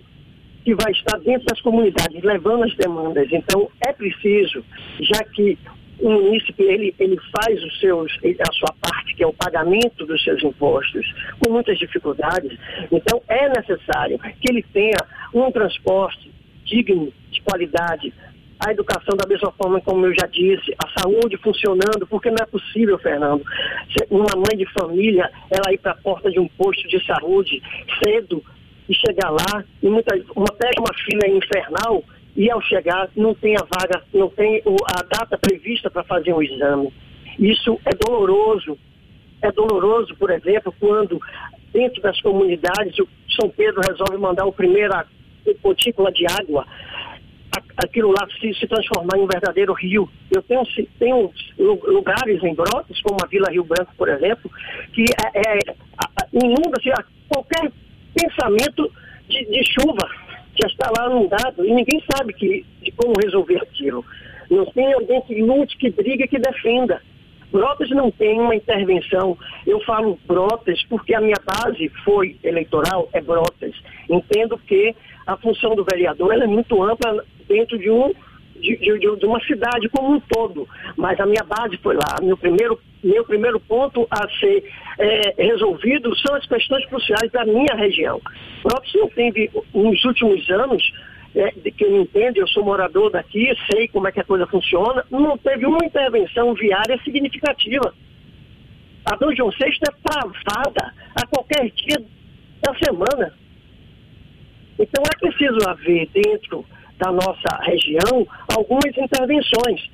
que 0.67 0.75
vai 0.75 0.91
estar 0.91 1.17
dentro 1.19 1.45
das 1.45 1.61
comunidades, 1.61 2.21
levando 2.21 2.65
as 2.65 2.75
demandas. 2.75 3.25
Então, 3.31 3.71
é 3.79 3.93
preciso, 3.93 4.61
já 4.99 5.23
que 5.23 5.57
o 5.97 6.09
município 6.09 6.69
ele, 6.69 6.93
ele 6.99 7.17
faz 7.31 7.63
os 7.63 7.79
seus, 7.79 8.11
a 8.21 8.53
sua 8.53 8.75
parte, 8.81 9.15
que 9.15 9.23
é 9.23 9.27
o 9.27 9.31
pagamento 9.31 10.05
dos 10.05 10.21
seus 10.21 10.43
impostos, 10.43 11.05
com 11.39 11.53
muitas 11.53 11.79
dificuldades, 11.79 12.59
então 12.91 13.21
é 13.29 13.47
necessário 13.47 14.19
que 14.19 14.51
ele 14.51 14.61
tenha 14.73 14.97
um 15.33 15.49
transporte 15.53 16.29
digno, 16.65 17.13
de 17.31 17.41
qualidade, 17.43 18.13
a 18.59 18.71
educação 18.71 19.15
da 19.15 19.25
mesma 19.25 19.53
forma 19.53 19.79
como 19.79 20.05
eu 20.05 20.13
já 20.19 20.27
disse, 20.27 20.75
a 20.83 20.99
saúde 20.99 21.37
funcionando, 21.37 22.05
porque 22.09 22.29
não 22.29 22.43
é 22.43 22.45
possível, 22.45 22.99
Fernando, 22.99 23.41
uma 24.09 24.35
mãe 24.35 24.57
de 24.57 24.65
família, 24.73 25.31
ela 25.49 25.73
ir 25.73 25.77
para 25.77 25.93
a 25.93 25.97
porta 25.97 26.29
de 26.29 26.41
um 26.41 26.47
posto 26.49 26.85
de 26.89 27.05
saúde 27.05 27.63
cedo 28.03 28.43
e 28.89 28.93
chegar 28.93 29.29
lá 29.29 29.63
e 29.81 29.89
muita, 29.89 30.15
uma, 30.35 30.47
pega 30.57 30.79
uma 30.79 30.93
fila 30.93 31.27
infernal 31.27 32.03
e 32.35 32.49
ao 32.51 32.61
chegar 32.61 33.09
não 33.15 33.33
tem 33.33 33.55
a 33.55 33.63
vaga, 33.63 34.03
não 34.13 34.29
tem 34.29 34.61
a 34.95 35.03
data 35.03 35.37
prevista 35.37 35.89
para 35.89 36.03
fazer 36.03 36.33
um 36.33 36.41
exame. 36.41 36.93
Isso 37.39 37.79
é 37.85 37.95
doloroso. 37.95 38.77
É 39.41 39.51
doloroso, 39.51 40.15
por 40.15 40.31
exemplo, 40.31 40.73
quando 40.79 41.19
dentro 41.71 42.01
das 42.01 42.19
comunidades 42.21 42.97
o 42.99 43.07
São 43.39 43.49
Pedro 43.49 43.81
resolve 43.87 44.17
mandar 44.17 44.45
o 44.45 44.53
primeiro 44.53 44.93
gotícula 45.61 46.11
de 46.11 46.25
água, 46.25 46.65
aquilo 47.77 48.09
lá 48.09 48.27
se, 48.39 48.53
se 48.55 48.67
transformar 48.67 49.17
em 49.17 49.21
um 49.21 49.27
verdadeiro 49.27 49.73
rio. 49.73 50.09
Eu 50.31 50.41
tenho, 50.43 50.63
tenho 50.99 51.31
lugares 51.57 52.43
em 52.43 52.53
Brotas, 52.53 52.99
como 53.01 53.17
a 53.23 53.27
Vila 53.27 53.49
Rio 53.49 53.63
Branco, 53.63 53.93
por 53.97 54.09
exemplo, 54.09 54.49
que 54.93 55.05
é, 55.35 55.39
é, 55.39 55.59
inunda-se 56.33 56.91
qualquer 57.29 57.71
pensamento 58.17 58.91
de, 59.27 59.45
de 59.45 59.61
chuva, 59.63 60.07
já 60.59 60.67
está 60.67 60.89
lá 60.97 61.07
dado 61.27 61.65
e 61.65 61.73
ninguém 61.73 62.03
sabe 62.11 62.33
que, 62.33 62.65
de 62.81 62.91
como 62.91 63.13
resolver 63.21 63.57
aquilo. 63.61 64.03
Não 64.49 64.65
tem 64.65 64.93
alguém 64.93 65.21
que 65.21 65.41
lute, 65.41 65.77
que 65.77 65.89
brigue, 65.89 66.27
que 66.27 66.39
defenda. 66.39 67.01
Brotas 67.51 67.89
não 67.91 68.11
tem 68.11 68.39
uma 68.39 68.55
intervenção. 68.55 69.37
Eu 69.65 69.79
falo 69.81 70.19
Brotas 70.25 70.83
porque 70.89 71.13
a 71.13 71.21
minha 71.21 71.37
base 71.45 71.89
foi 72.03 72.37
eleitoral, 72.43 73.09
é 73.13 73.21
Brotas. 73.21 73.73
Entendo 74.09 74.57
que 74.57 74.95
a 75.25 75.37
função 75.37 75.75
do 75.75 75.83
vereador 75.83 76.33
é 76.33 76.47
muito 76.47 76.81
ampla 76.83 77.23
dentro 77.47 77.77
de 77.77 77.89
um 77.89 78.13
de, 78.59 78.77
de, 78.77 78.99
de, 78.99 79.25
uma 79.25 79.39
cidade 79.41 79.89
como 79.89 80.15
um 80.15 80.19
todo. 80.19 80.67
Mas 80.95 81.19
a 81.19 81.25
minha 81.25 81.43
base 81.43 81.77
foi 81.77 81.95
lá. 81.95 82.15
Meu 82.21 82.37
primeiro, 82.37 82.79
meu 83.03 83.23
primeiro 83.25 83.59
ponto 83.59 84.07
a 84.09 84.27
ser 84.39 84.63
é, 84.99 85.43
resolvido 85.43 86.15
são 86.17 86.35
as 86.35 86.45
questões 86.45 86.85
cruciais 86.87 87.31
da 87.31 87.45
minha 87.45 87.75
região. 87.75 88.21
Brotas 88.63 88.93
não 88.95 89.09
teve, 89.09 89.49
nos 89.73 90.03
últimos 90.05 90.49
anos, 90.49 90.83
é, 91.35 91.51
de 91.51 91.71
que 91.71 91.83
eu 91.83 92.01
entendo, 92.01 92.37
eu 92.37 92.47
sou 92.47 92.63
morador 92.63 93.11
daqui, 93.11 93.47
sei 93.71 93.87
como 93.87 94.07
é 94.07 94.11
que 94.11 94.19
a 94.19 94.23
coisa 94.23 94.47
funciona, 94.47 95.05
não 95.11 95.37
teve 95.37 95.65
uma 95.65 95.85
intervenção 95.85 96.53
viária 96.53 96.99
significativa. 97.03 97.93
A 99.05 99.15
Dom 99.15 99.33
João 99.35 99.51
VI 99.51 99.77
é 99.87 100.09
travada 100.09 100.93
a 101.15 101.25
qualquer 101.27 101.71
dia 101.71 102.03
da 102.61 102.73
semana. 102.75 103.33
Então 104.79 105.03
é 105.03 105.19
preciso 105.19 105.57
haver 105.67 106.09
dentro 106.13 106.65
da 106.97 107.11
nossa 107.11 107.63
região 107.63 108.27
algumas 108.55 108.95
intervenções. 108.97 109.89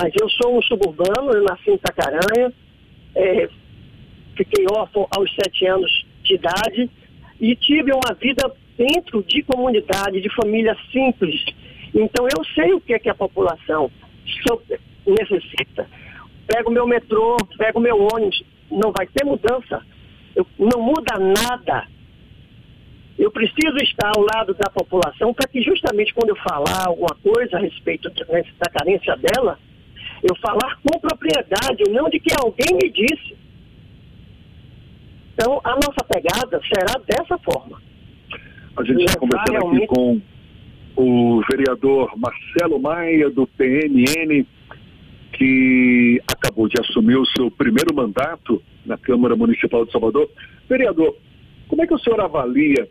Mas 0.00 0.12
eu 0.20 0.28
sou 0.30 0.58
um 0.58 0.62
suburbano, 0.62 1.32
eu 1.32 1.42
nasci 1.44 1.70
em 1.70 1.74
Itacaranha, 1.74 2.52
é, 3.14 3.48
fiquei 4.36 4.64
órfão 4.70 5.06
aos 5.10 5.30
sete 5.34 5.66
anos 5.66 6.06
de 6.22 6.34
idade 6.34 6.90
e 7.40 7.56
tive 7.56 7.92
uma 7.92 8.14
vida 8.14 8.52
dentro 8.76 9.22
de 9.24 9.42
comunidade, 9.42 10.20
de 10.20 10.34
família 10.34 10.76
simples. 10.92 11.44
Então 11.94 12.26
eu 12.26 12.44
sei 12.54 12.72
o 12.72 12.80
que 12.80 12.94
é 12.94 12.98
que 12.98 13.08
a 13.08 13.14
população 13.14 13.90
necessita. 15.06 15.88
Pego 16.46 16.70
meu 16.70 16.86
metrô, 16.86 17.36
pego 17.58 17.80
meu 17.80 18.08
ônibus, 18.12 18.42
não 18.70 18.92
vai 18.92 19.06
ter 19.06 19.24
mudança. 19.24 19.84
Eu, 20.34 20.46
não 20.58 20.80
muda 20.80 21.18
nada. 21.18 21.86
Eu 23.20 23.30
preciso 23.30 23.76
estar 23.82 24.10
ao 24.16 24.24
lado 24.34 24.54
da 24.54 24.70
população 24.70 25.34
para 25.34 25.46
que 25.46 25.60
justamente 25.60 26.14
quando 26.14 26.30
eu 26.30 26.36
falar 26.36 26.86
alguma 26.86 27.14
coisa 27.22 27.58
a 27.58 27.60
respeito 27.60 28.08
da 28.08 28.70
carência 28.70 29.14
dela, 29.18 29.58
eu 30.22 30.34
falar 30.36 30.78
com 30.82 30.98
propriedade, 30.98 31.84
não 31.90 32.08
de 32.08 32.18
que 32.18 32.30
alguém 32.42 32.78
me 32.82 32.88
disse. 32.88 33.36
Então, 35.34 35.60
a 35.62 35.74
nossa 35.74 36.02
pegada 36.08 36.58
será 36.72 36.98
dessa 37.06 37.36
forma. 37.40 37.78
A 38.74 38.82
gente 38.84 39.04
está 39.04 39.20
conversando 39.20 39.52
realmente... 39.52 39.84
aqui 39.84 39.94
com 39.94 40.20
o 40.96 41.42
vereador 41.50 42.16
Marcelo 42.16 42.80
Maia, 42.80 43.28
do 43.28 43.46
PNN, 43.46 44.46
que 45.34 46.22
acabou 46.26 46.68
de 46.68 46.80
assumir 46.80 47.16
o 47.16 47.26
seu 47.26 47.50
primeiro 47.50 47.94
mandato 47.94 48.62
na 48.86 48.96
Câmara 48.96 49.36
Municipal 49.36 49.84
de 49.84 49.92
Salvador. 49.92 50.30
Vereador, 50.66 51.14
como 51.68 51.82
é 51.82 51.86
que 51.86 51.94
o 51.94 51.98
senhor 51.98 52.18
avalia 52.18 52.88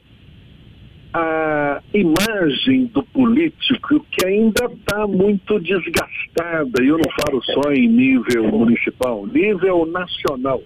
a 1.13 1.81
imagem 1.93 2.85
do 2.85 3.03
político 3.03 4.05
que 4.11 4.25
ainda 4.25 4.65
está 4.65 5.07
muito 5.07 5.59
desgastada, 5.59 6.83
e 6.83 6.87
eu 6.87 6.97
não 6.97 7.09
falo 7.25 7.43
só 7.43 7.71
em 7.71 7.87
nível 7.87 8.43
municipal, 8.51 9.25
nível 9.25 9.85
nacional. 9.85 10.61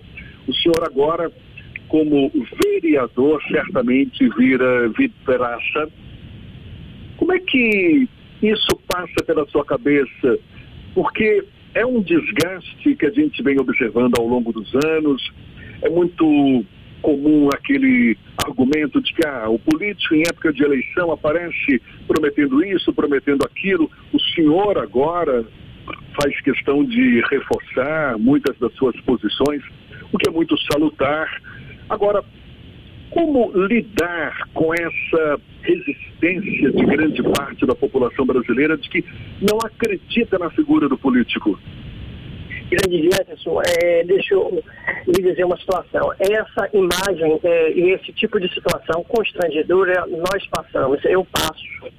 O 0.47 0.53
senhor 0.53 0.83
agora 0.83 1.31
como 1.93 2.31
vereador, 2.63 3.39
certamente 3.43 4.27
vira 4.29 4.89
vidraça. 4.89 5.87
Como 7.17 7.31
é 7.31 7.39
que 7.39 8.09
isso 8.41 8.75
passa 8.87 9.23
pela 9.27 9.45
sua 9.49 9.63
cabeça? 9.63 10.39
Porque 10.95 11.45
é 11.75 11.85
um 11.85 12.01
desgaste 12.01 12.95
que 12.95 13.05
a 13.05 13.11
gente 13.11 13.43
vem 13.43 13.59
observando 13.59 14.15
ao 14.17 14.27
longo 14.27 14.51
dos 14.51 14.73
anos. 14.83 15.31
É 15.83 15.89
muito 15.89 16.65
comum 17.03 17.49
aquele 17.53 18.17
argumento 18.43 18.99
de 19.01 19.13
que 19.13 19.27
ah, 19.27 19.49
o 19.49 19.59
político 19.59 20.15
em 20.15 20.21
época 20.21 20.51
de 20.51 20.63
eleição 20.63 21.11
aparece 21.11 21.79
prometendo 22.07 22.65
isso, 22.65 22.93
prometendo 22.93 23.45
aquilo. 23.45 23.91
O 24.11 24.19
senhor 24.19 24.77
agora 24.79 25.45
faz 26.19 26.41
questão 26.41 26.83
de 26.83 27.21
reforçar 27.29 28.17
muitas 28.17 28.57
das 28.57 28.73
suas 28.75 28.99
posições, 29.01 29.61
o 30.11 30.17
que 30.17 30.29
é 30.29 30.31
muito 30.31 30.55
salutar. 30.71 31.29
Agora, 31.89 32.23
como 33.09 33.51
lidar 33.67 34.47
com 34.53 34.73
essa 34.73 35.39
resistência 35.61 36.71
de 36.71 36.85
grande 36.85 37.21
parte 37.21 37.65
da 37.65 37.75
população 37.75 38.25
brasileira 38.25 38.77
de 38.77 38.89
que 38.89 39.03
não 39.41 39.57
acredita 39.63 40.39
na 40.39 40.49
figura 40.49 40.87
do 40.87 40.97
político? 40.97 41.59
Grande 42.75 43.03
Jefferson, 43.03 43.61
é, 43.61 44.03
deixa 44.03 44.33
eu 44.33 44.63
lhe 45.07 45.21
dizer 45.21 45.43
uma 45.43 45.57
situação. 45.57 46.11
Essa 46.19 46.69
imagem 46.73 47.39
é, 47.43 47.71
e 47.71 47.91
esse 47.91 48.11
tipo 48.13 48.39
de 48.39 48.51
situação 48.51 49.03
constrangedora 49.03 50.05
nós 50.07 50.47
passamos, 50.47 51.03
eu 51.05 51.25
passo. 51.25 51.93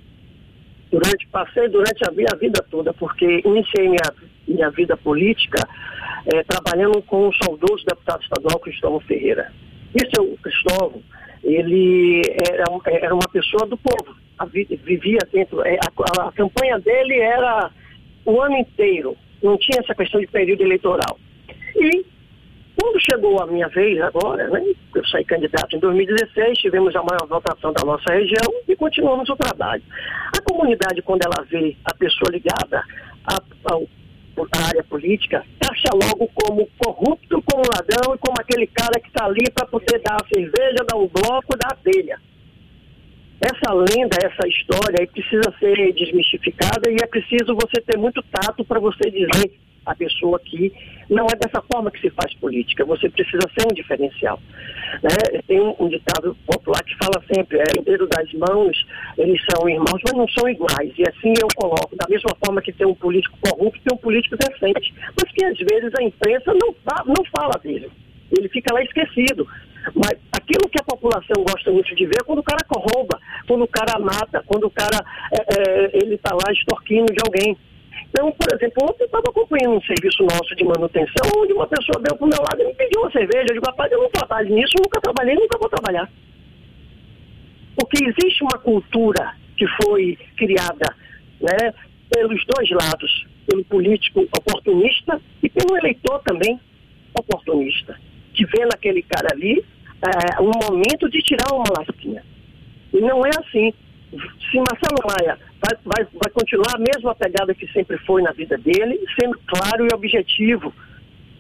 Durante, 0.91 1.27
passei 1.29 1.69
durante 1.69 2.09
a 2.09 2.13
minha 2.13 2.37
vida 2.39 2.65
toda, 2.71 2.93
porque 2.95 3.43
iniciei 3.45 3.89
minha, 3.89 4.15
minha 4.47 4.71
vida 4.71 4.97
política 4.97 5.59
é, 6.33 6.43
trabalhando 6.45 7.03
com 7.03 7.29
o 7.29 7.35
saudoso 7.35 7.85
deputado 7.85 8.23
estadual 8.23 8.59
Cristóvão 8.61 9.01
Ferreira. 9.01 9.53
Esse 9.95 10.11
é 10.19 10.21
o 10.21 10.37
Cristóvão, 10.39 11.03
ele 11.43 12.23
era, 12.49 12.65
era 12.87 13.15
uma 13.15 13.29
pessoa 13.33 13.67
do 13.67 13.77
povo, 13.77 14.17
vivia 14.85 15.19
dentro, 15.33 15.63
é, 15.63 15.77
a, 15.77 16.23
a, 16.23 16.29
a 16.29 16.33
campanha 16.33 16.79
dele 16.79 17.19
era 17.19 17.71
o 18.25 18.41
ano 18.41 18.57
inteiro, 18.57 19.17
não 19.45 19.59
tinha 19.59 19.81
essa 19.81 19.95
questão 19.95 20.21
de 20.21 20.27
período 20.27 20.63
eleitoral. 20.63 21.19
E 21.77 22.05
quando 22.81 22.99
chegou 23.01 23.41
a 23.41 23.47
minha 23.47 23.69
vez 23.69 24.01
agora, 24.01 24.49
né, 24.49 24.65
eu 24.95 25.07
saí 25.07 25.25
candidato 25.25 25.77
em 25.77 25.79
2016, 25.79 26.59
tivemos 26.59 26.97
a 26.97 27.03
maior 27.03 27.27
votação 27.29 27.73
da 27.73 27.85
nossa 27.85 28.13
região 28.13 28.53
e 28.67 28.75
continuamos 28.75 29.29
o 29.29 29.37
trabalho. 29.37 29.83
A 30.37 30.41
comunidade, 30.43 31.03
quando 31.03 31.23
ela 31.25 31.45
vê 31.45 31.77
a 31.85 31.95
pessoa 31.95 32.31
ligada 32.33 32.83
a 33.27 34.67
área 34.67 34.85
política, 34.85 35.45
taxa 35.61 35.91
logo 35.93 36.29
como 36.35 36.69
corrupto, 36.79 37.43
como 37.43 37.63
ladrão 37.75 38.15
e 38.15 38.19
como 38.19 38.35
aquele 38.41 38.67
cara 38.67 39.01
que 39.01 39.09
está 39.09 39.27
ali 39.27 39.51
para 39.55 39.67
poder 39.67 40.01
dar 40.01 40.17
a 40.17 40.29
cerveja, 40.35 40.85
dar 40.89 40.97
o 40.97 41.09
bloco, 41.09 41.57
dar 41.57 41.73
a 41.73 41.77
telha. 41.77 42.21
Essa 43.65 43.73
lenda, 43.73 44.17
essa 44.23 44.47
história 44.47 45.07
precisa 45.07 45.51
ser 45.59 45.95
desmistificada 45.95 46.91
e 46.91 46.97
é 47.03 47.07
preciso 47.07 47.55
você 47.55 47.81
ter 47.81 47.97
muito 47.97 48.23
tato 48.31 48.63
para 48.63 48.79
você 48.79 49.11
dizer 49.11 49.53
a 49.87 49.95
pessoa 49.95 50.39
que 50.39 50.71
não 51.09 51.25
é 51.25 51.37
dessa 51.37 51.63
forma 51.73 51.91
que 51.91 51.99
se 51.99 52.11
faz 52.11 52.35
política. 52.35 52.85
Você 52.85 53.09
precisa 53.09 53.41
ser 53.59 53.67
um 53.67 53.75
diferencial. 53.75 54.39
Né? 55.03 55.41
Tem 55.49 55.59
um, 55.59 55.89
ditado 55.89 56.37
popular 56.47 56.83
que 56.85 56.95
fala 56.97 57.25
sempre, 57.33 57.59
é, 57.59 57.65
o 57.79 57.83
dedo 57.83 58.07
das 58.07 58.31
mãos, 58.35 58.77
eles 59.17 59.41
são 59.51 59.67
irmãos, 59.67 60.01
mas 60.05 60.15
não 60.15 60.29
são 60.29 60.47
iguais. 60.47 60.93
E 60.99 61.09
assim 61.09 61.33
eu 61.41 61.49
coloco, 61.57 61.97
da 61.97 62.07
mesma 62.07 62.37
forma 62.45 62.61
que 62.61 62.73
tem 62.73 62.87
um 62.87 62.95
político 62.95 63.39
corrupto, 63.41 63.81
tem 63.83 63.97
um 63.97 64.01
político 64.01 64.37
decente. 64.37 64.93
Mas 65.19 65.33
que 65.33 65.43
às 65.43 65.57
vezes 65.57 65.91
a 65.99 66.03
imprensa 66.03 66.53
não, 66.53 66.75
não 67.07 67.25
fala 67.35 67.59
dele. 67.63 67.91
Ele 68.31 68.49
fica 68.51 68.75
lá 68.75 68.83
esquecido. 68.83 69.49
Mas 69.95 70.19
aquilo 70.33 70.69
que 70.71 70.81
a 70.81 70.85
população 70.85 71.45
gosta 71.45 71.71
muito 71.71 71.95
de 71.95 72.07
ver 72.07 72.19
é 72.21 72.25
quando 72.25 72.39
o 72.39 72.43
cara 72.43 72.65
rouba, 72.71 73.19
quando 73.47 73.65
o 73.65 73.69
cara 73.69 73.99
mata, 73.99 74.43
quando 74.47 74.65
o 74.65 74.71
cara 74.71 74.99
é, 75.33 75.59
é, 75.59 75.91
ele 76.03 76.15
está 76.15 76.33
lá 76.33 76.53
extorquindo 76.53 77.13
de 77.13 77.21
alguém. 77.27 77.57
Então, 78.09 78.31
por 78.33 78.55
exemplo, 78.55 78.85
ontem 78.85 79.03
eu 79.03 79.07
estava 79.07 79.25
acompanhando 79.29 79.77
um 79.77 79.83
serviço 79.83 80.23
nosso 80.23 80.55
de 80.57 80.65
manutenção, 80.65 81.27
onde 81.37 81.53
uma 81.53 81.67
pessoa 81.67 82.01
veio 82.01 82.17
para 82.17 82.27
o 82.27 82.29
meu 82.29 82.39
lado 82.39 82.63
e 82.63 82.67
me 82.67 82.75
pediu 82.75 83.01
uma 83.03 83.11
cerveja. 83.11 83.47
Eu 83.49 83.55
digo, 83.55 83.67
rapaz, 83.67 83.91
eu 83.91 84.03
não 84.03 84.11
trabalho 84.11 84.55
nisso, 84.55 84.75
nunca 84.79 85.01
trabalhei, 85.01 85.35
nunca 85.35 85.59
vou 85.59 85.69
trabalhar. 85.69 86.11
Porque 87.77 88.05
existe 88.05 88.43
uma 88.43 88.59
cultura 88.59 89.35
que 89.57 89.67
foi 89.83 90.17
criada 90.37 90.95
né, 91.41 91.75
pelos 92.15 92.45
dois 92.47 92.71
lados, 92.71 93.27
pelo 93.47 93.65
político 93.65 94.21
oportunista 94.21 95.21
e 95.43 95.49
pelo 95.49 95.77
eleitor 95.77 96.21
também 96.25 96.59
oportunista, 97.19 97.99
que 98.33 98.45
vê 98.47 98.65
naquele 98.65 99.03
cara 99.03 99.29
ali 99.33 99.65
é, 100.05 100.43
um 100.43 100.51
momento 100.71 101.09
de 101.11 101.21
tirar 101.23 101.53
uma 101.53 101.65
lasquinha. 101.79 102.23
E 102.93 103.01
não 103.01 103.25
é 103.25 103.31
assim 103.41 103.73
se 104.51 104.59
Marcelo 104.59 105.03
Maia 105.05 105.39
vai, 105.61 105.79
vai, 105.85 106.05
vai 106.05 106.33
continuar 106.33 106.77
a 106.77 106.79
mesma 106.79 107.15
pegada 107.15 107.55
que 107.55 107.67
sempre 107.73 107.99
foi 107.99 108.23
na 108.23 108.33
vida 108.33 108.57
dele, 108.59 109.01
sendo 109.19 109.39
claro 109.47 109.87
e 109.87 109.95
objetivo 109.95 110.73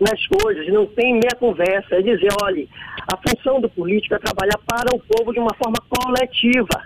nas 0.00 0.26
coisas, 0.26 0.66
não 0.72 0.86
tem 0.86 1.12
meia 1.12 1.36
conversa, 1.38 1.94
é 1.94 2.02
dizer, 2.02 2.28
olha, 2.42 2.66
a 3.06 3.16
função 3.16 3.60
do 3.60 3.68
político 3.68 4.14
é 4.14 4.18
trabalhar 4.18 4.58
para 4.66 4.94
o 4.94 4.98
povo 4.98 5.32
de 5.32 5.38
uma 5.38 5.54
forma 5.54 5.76
coletiva. 5.88 6.82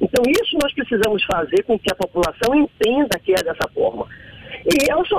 Então 0.00 0.22
isso 0.28 0.58
nós 0.60 0.72
precisamos 0.74 1.22
fazer 1.24 1.62
com 1.62 1.78
que 1.78 1.90
a 1.92 1.94
população 1.94 2.54
entenda 2.54 3.18
que 3.20 3.32
é 3.32 3.42
dessa 3.42 3.68
forma. 3.72 4.06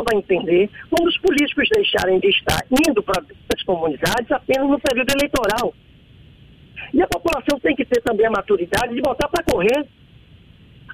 Vai 0.05 0.19
entender 0.19 0.69
quando 0.89 1.07
os 1.07 1.17
políticos 1.17 1.67
deixarem 1.73 2.19
de 2.19 2.29
estar 2.29 2.63
indo 2.87 3.01
para 3.01 3.23
as 3.55 3.63
comunidades 3.63 4.31
apenas 4.31 4.69
no 4.69 4.79
período 4.79 5.11
eleitoral. 5.17 5.73
E 6.93 7.01
a 7.01 7.07
população 7.07 7.59
tem 7.59 7.75
que 7.75 7.83
ter 7.85 8.01
também 8.01 8.27
a 8.27 8.31
maturidade 8.31 8.93
de 8.93 9.01
botar 9.01 9.27
para 9.27 9.43
correr 9.43 9.85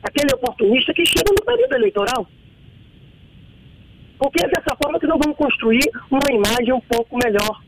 aquele 0.01 0.33
oportunista 0.33 0.93
que 0.93 1.05
chega 1.05 1.31
no 1.37 1.45
período 1.45 1.75
eleitoral. 1.75 2.27
Porque 4.17 4.45
é 4.45 4.47
dessa 4.47 4.75
forma 4.81 4.99
que 4.99 5.07
nós 5.07 5.19
vamos 5.21 5.37
construir 5.37 5.91
uma 6.09 6.31
imagem 6.31 6.73
um 6.73 6.81
pouco 6.81 7.17
melhor. 7.23 7.61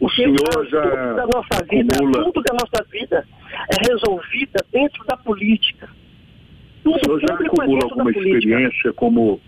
O 0.00 0.10
senhor 0.10 0.66
já 0.68 0.82
tudo 0.82 1.14
da 1.14 1.26
nossa 1.26 1.64
vida, 1.70 1.94
acumula... 1.94 2.24
tudo 2.24 2.42
da 2.42 2.54
nossa 2.54 2.84
vida 2.90 3.24
é 3.70 3.88
resolvida 3.88 4.64
dentro 4.72 5.04
da 5.06 5.16
política. 5.16 5.88
Tudo 6.82 6.96
o 6.96 7.04
senhor 7.04 7.20
já 7.20 7.34
acumula 7.34 7.84
alguma 7.84 8.10
experiência 8.10 8.92
como 8.94 9.40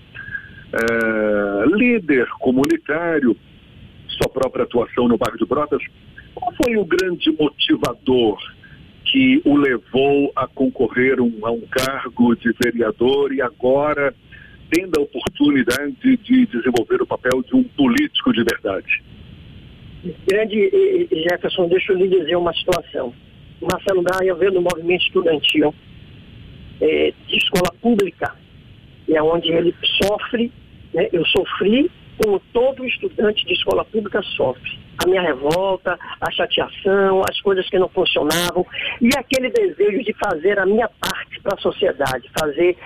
é, 0.75 1.77
líder 1.77 2.29
comunitário, 2.41 3.37
sua 4.09 4.29
própria 4.29 4.65
atuação 4.65 5.09
no 5.09 5.17
bairro 5.17 5.39
de 5.39 5.47
Brotas? 5.47 5.83
Qual 6.35 6.53
foi 6.63 6.77
o 6.77 6.85
grande 6.85 7.31
motivador 7.39 8.39
que 9.05 9.41
o 9.45 9.57
levou 9.57 10.33
a 10.35 10.47
concorrer 10.47 11.21
um, 11.21 11.47
a 11.47 11.51
um 11.51 11.63
cargo 11.71 12.35
de 12.35 12.53
vereador 12.61 13.33
e 13.33 13.41
agora 13.41 14.15
tendo 14.71 14.99
a 14.99 15.03
oportunidade 15.03 15.95
de 16.01 16.47
desenvolver 16.47 17.01
o 17.03 17.07
papel 17.07 17.43
de 17.43 17.55
um 17.55 17.63
político 17.63 18.33
de 18.33 18.43
verdade? 18.43 19.03
Grande 20.27 21.09
Jefferson, 21.11 21.69
deixa 21.69 21.93
eu 21.93 21.99
lhe 21.99 22.09
dizer 22.09 22.37
uma 22.37 22.53
situação. 22.53 23.15
Marcelo 23.61 24.03
Braia 24.03 24.35
veio 24.35 24.53
do 24.53 24.61
movimento 24.61 25.03
estudantil 25.03 25.75
é, 26.81 27.13
de 27.27 27.37
escola 27.37 27.73
pública, 27.81 28.35
é 29.09 29.23
onde 29.23 29.51
ele 29.51 29.75
sofre, 30.03 30.53
né, 30.95 31.09
eu 31.13 31.25
sofri 31.27 31.91
como 32.23 32.41
todo 32.53 32.87
estudante 32.87 33.45
de 33.45 33.53
escola 33.53 33.85
pública 33.85 34.23
sofre 34.37 34.79
a 35.05 35.09
minha 35.09 35.23
revolta, 35.23 35.99
a 36.21 36.31
chateação, 36.31 37.23
as 37.29 37.41
coisas 37.41 37.69
que 37.69 37.79
não 37.79 37.89
funcionavam 37.89 38.65
e 39.01 39.09
aquele 39.19 39.51
desejo 39.51 40.05
de 40.05 40.15
fazer 40.15 40.59
a 40.59 40.65
minha 40.65 40.89
parte 40.89 41.41
para 41.43 41.55
a 41.55 41.61
sociedade, 41.61 42.31
fazer 42.39 42.77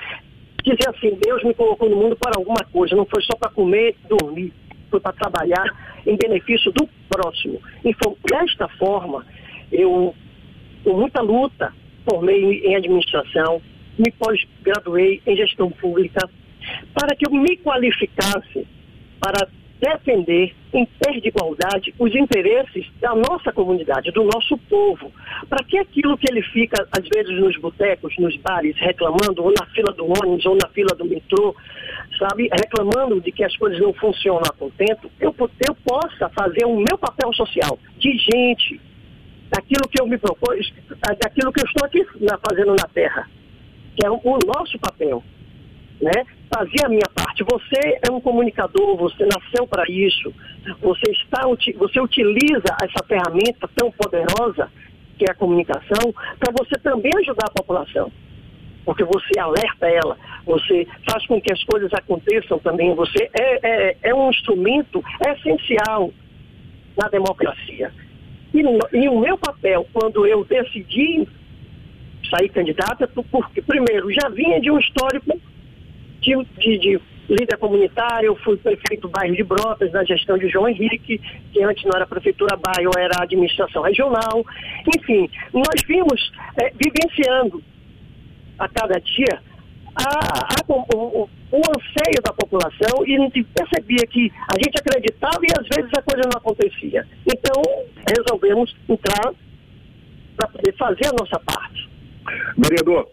dizer 0.62 0.88
assim, 0.88 1.18
Deus 1.24 1.42
me 1.44 1.54
colocou 1.54 1.88
no 1.88 1.96
mundo 1.96 2.16
para 2.16 2.32
alguma 2.36 2.62
coisa, 2.72 2.96
não 2.96 3.06
foi 3.06 3.22
só 3.22 3.36
para 3.38 3.50
comer, 3.50 3.96
dormir, 4.08 4.52
foi 4.90 5.00
para 5.00 5.12
trabalhar 5.12 5.64
em 6.06 6.16
benefício 6.16 6.72
do 6.72 6.88
próximo. 7.08 7.60
Então, 7.84 8.16
desta 8.28 8.68
forma, 8.76 9.24
eu, 9.72 10.14
com 10.84 10.92
muita 10.94 11.22
luta, 11.22 11.72
formei 12.08 12.60
em 12.64 12.76
administração, 12.76 13.62
me 13.98 14.10
pós-graduei 14.12 15.22
em 15.26 15.36
gestão 15.36 15.70
pública, 15.70 16.28
para 16.95 17.14
que 17.14 17.26
eu 17.26 17.33
me 17.33 17.57
qualificasse 17.59 18.66
para 19.21 19.49
defender 19.80 20.54
em 20.73 20.85
pé 20.85 21.12
de 21.21 21.28
igualdade 21.28 21.95
os 21.99 22.14
interesses 22.14 22.87
da 23.00 23.14
nossa 23.14 23.52
comunidade, 23.52 24.11
do 24.11 24.25
nosso 24.25 24.59
povo. 24.68 25.12
Para 25.49 25.64
que 25.64 25.78
aquilo 25.78 26.18
que 26.18 26.26
ele 26.30 26.42
fica, 26.42 26.87
às 26.92 27.09
vezes, 27.09 27.40
nos 27.40 27.57
botecos, 27.59 28.14
nos 28.18 28.37
bares, 28.38 28.76
reclamando, 28.76 29.45
ou 29.45 29.52
na 29.59 29.66
fila 29.66 29.92
do 29.92 30.04
ônibus, 30.04 30.45
ou 30.47 30.57
na 30.57 30.68
fila 30.71 30.95
do 30.97 31.04
metrô, 31.04 31.54
sabe, 32.18 32.49
reclamando 32.52 33.21
de 33.21 33.30
que 33.30 33.45
as 33.45 33.57
coisas 33.57 33.80
não 33.80 33.92
funcionam 33.95 34.42
a 34.49 34.52
contento, 34.52 35.11
eu, 35.21 35.35
eu 35.38 35.75
possa 35.85 36.28
fazer 36.30 36.64
o 36.66 36.76
meu 36.76 36.99
papel 36.99 37.33
social 37.35 37.78
de 37.99 38.18
gente, 38.18 38.80
daquilo 39.50 39.88
que 39.88 40.00
eu 40.02 40.07
me 40.07 40.18
propus, 40.18 40.73
daquilo 41.23 41.52
que 41.52 41.61
eu 41.61 41.66
estou 41.66 41.87
aqui 41.87 42.04
fazendo 42.49 42.75
na 42.75 42.88
Terra, 42.92 43.30
que 43.97 44.04
é 44.04 44.11
o, 44.11 44.21
o 44.23 44.38
nosso 44.47 44.78
papel 44.78 45.23
né? 46.00 46.25
Fazer 46.52 46.84
a 46.84 46.88
minha 46.88 47.08
parte. 47.14 47.44
Você 47.44 47.98
é 48.08 48.10
um 48.10 48.20
comunicador, 48.20 48.96
você 48.96 49.26
nasceu 49.26 49.66
para 49.66 49.84
isso. 49.88 50.32
Você 50.80 51.10
está, 51.10 51.42
você 51.76 52.00
utiliza 52.00 52.76
essa 52.82 53.04
ferramenta 53.06 53.68
tão 53.74 53.90
poderosa 53.92 54.70
que 55.18 55.24
é 55.28 55.32
a 55.32 55.34
comunicação 55.34 56.14
para 56.38 56.52
você 56.56 56.78
também 56.78 57.12
ajudar 57.18 57.46
a 57.48 57.52
população. 57.52 58.10
Porque 58.84 59.04
você 59.04 59.38
alerta 59.38 59.87
ela, 59.87 60.16
você 60.46 60.87
faz 61.11 61.26
com 61.26 61.40
que 61.40 61.52
as 61.52 61.62
coisas 61.64 61.92
aconteçam 61.92 62.58
também. 62.58 62.94
Você 62.94 63.28
é, 63.38 63.90
é, 63.90 63.96
é 64.04 64.14
um 64.14 64.30
instrumento 64.30 65.04
essencial 65.26 66.11
na 66.96 67.08
democracia. 67.08 67.92
E, 68.54 68.61
e 68.96 69.08
o 69.08 69.20
meu 69.20 69.37
papel, 69.37 69.87
quando 69.92 70.26
eu 70.26 70.44
decidi 70.44 71.28
sair 72.30 72.48
candidata, 72.48 73.08
porque, 73.30 73.61
primeiro, 73.62 74.11
já 74.12 74.28
vinha 74.28 74.61
de 74.61 74.70
um 74.70 74.78
histórico 74.78 75.38
de, 76.20 76.37
de, 76.59 76.78
de 76.78 77.00
líder 77.28 77.59
comunitário, 77.59 78.28
eu 78.28 78.37
fui 78.37 78.57
prefeito 78.57 79.02
do 79.02 79.09
bairro 79.09 79.37
de 79.37 79.44
Brotas, 79.44 79.92
na 79.92 80.02
gestão 80.04 80.38
de 80.38 80.48
João 80.48 80.68
Henrique, 80.68 81.20
que 81.52 81.62
antes 81.62 81.85
não 81.85 81.92
era 81.94 82.07
prefeitura 82.07 82.57
bairro, 82.57 82.90
era 82.98 83.22
administração 83.22 83.83
regional. 83.83 84.44
Enfim, 84.96 85.28
nós 85.52 85.83
vimos 85.87 86.33
é, 86.61 86.70
vivenciando 86.70 87.62
a 88.59 88.68
cada 88.68 88.98
dia 88.98 89.40
a, 89.94 90.54
a, 90.54 90.72
o, 90.72 91.28
o, 91.50 91.57
anseio 91.57 92.22
da 92.24 92.33
população 92.33 93.04
e 93.07 93.16
a 93.16 93.20
gente 93.20 93.42
percebia 93.44 94.07
que 94.09 94.33
a 94.48 94.54
gente 94.54 94.78
acreditava 94.78 95.40
e 95.42 95.52
às 95.59 95.66
vezes 95.76 95.90
a 95.96 96.02
coisa 96.02 96.28
não 96.33 96.38
acontecia. 96.38 97.07
Então, 97.26 97.62
resolvemos 98.16 98.74
entrar 98.88 99.33
para 100.37 100.48
poder 100.48 100.74
fazer 100.76 101.07
a 101.07 101.16
nossa 101.18 101.38
parte. 101.40 101.88
Vereador, 102.57 103.09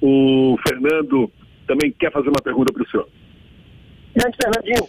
o 0.00 0.56
Fernando 0.66 1.30
também 1.68 1.92
quer 1.92 2.10
fazer 2.10 2.28
uma 2.30 2.42
pergunta 2.42 2.72
para 2.72 2.82
o 2.82 2.90
senhor. 2.90 3.08
Grande 4.16 4.36
Fernandinho. 4.42 4.88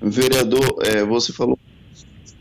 Vereador, 0.00 0.78
é, 0.84 1.04
você 1.04 1.32
falou 1.32 1.58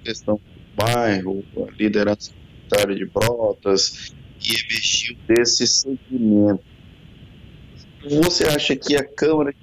questão 0.03 0.35
do 0.35 0.83
bairro, 0.83 1.43
a 1.57 1.71
liderança 1.71 2.31
comunitária 2.31 2.95
de 2.95 3.05
Brotas, 3.05 4.15
e 4.41 4.51
investiu 4.51 5.17
desse 5.27 5.67
segmento. 5.67 6.63
Você 8.03 8.45
acha 8.45 8.75
que 8.75 8.95
a 8.95 9.03
Câmara 9.03 9.51
de 9.51 9.57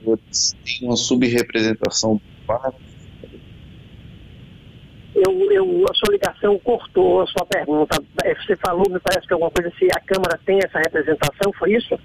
Vereadores 0.00 0.56
tem 0.64 0.88
uma 0.88 0.96
subrepresentação 0.96 2.16
do 2.16 2.46
bairro? 2.46 2.74
Eu, 5.14 5.50
eu, 5.50 5.84
a 5.90 5.94
sua 5.94 6.12
ligação 6.12 6.56
cortou 6.60 7.22
a 7.22 7.26
sua 7.26 7.44
pergunta. 7.44 8.00
É, 8.22 8.34
você 8.36 8.54
falou, 8.56 8.88
me 8.88 9.00
parece 9.00 9.26
que 9.26 9.32
alguma 9.32 9.50
coisa, 9.50 9.72
se 9.76 9.86
a 9.92 10.00
Câmara 10.00 10.38
tem 10.46 10.60
essa 10.62 10.78
representação, 10.78 11.52
foi 11.58 11.74
isso? 11.74 11.98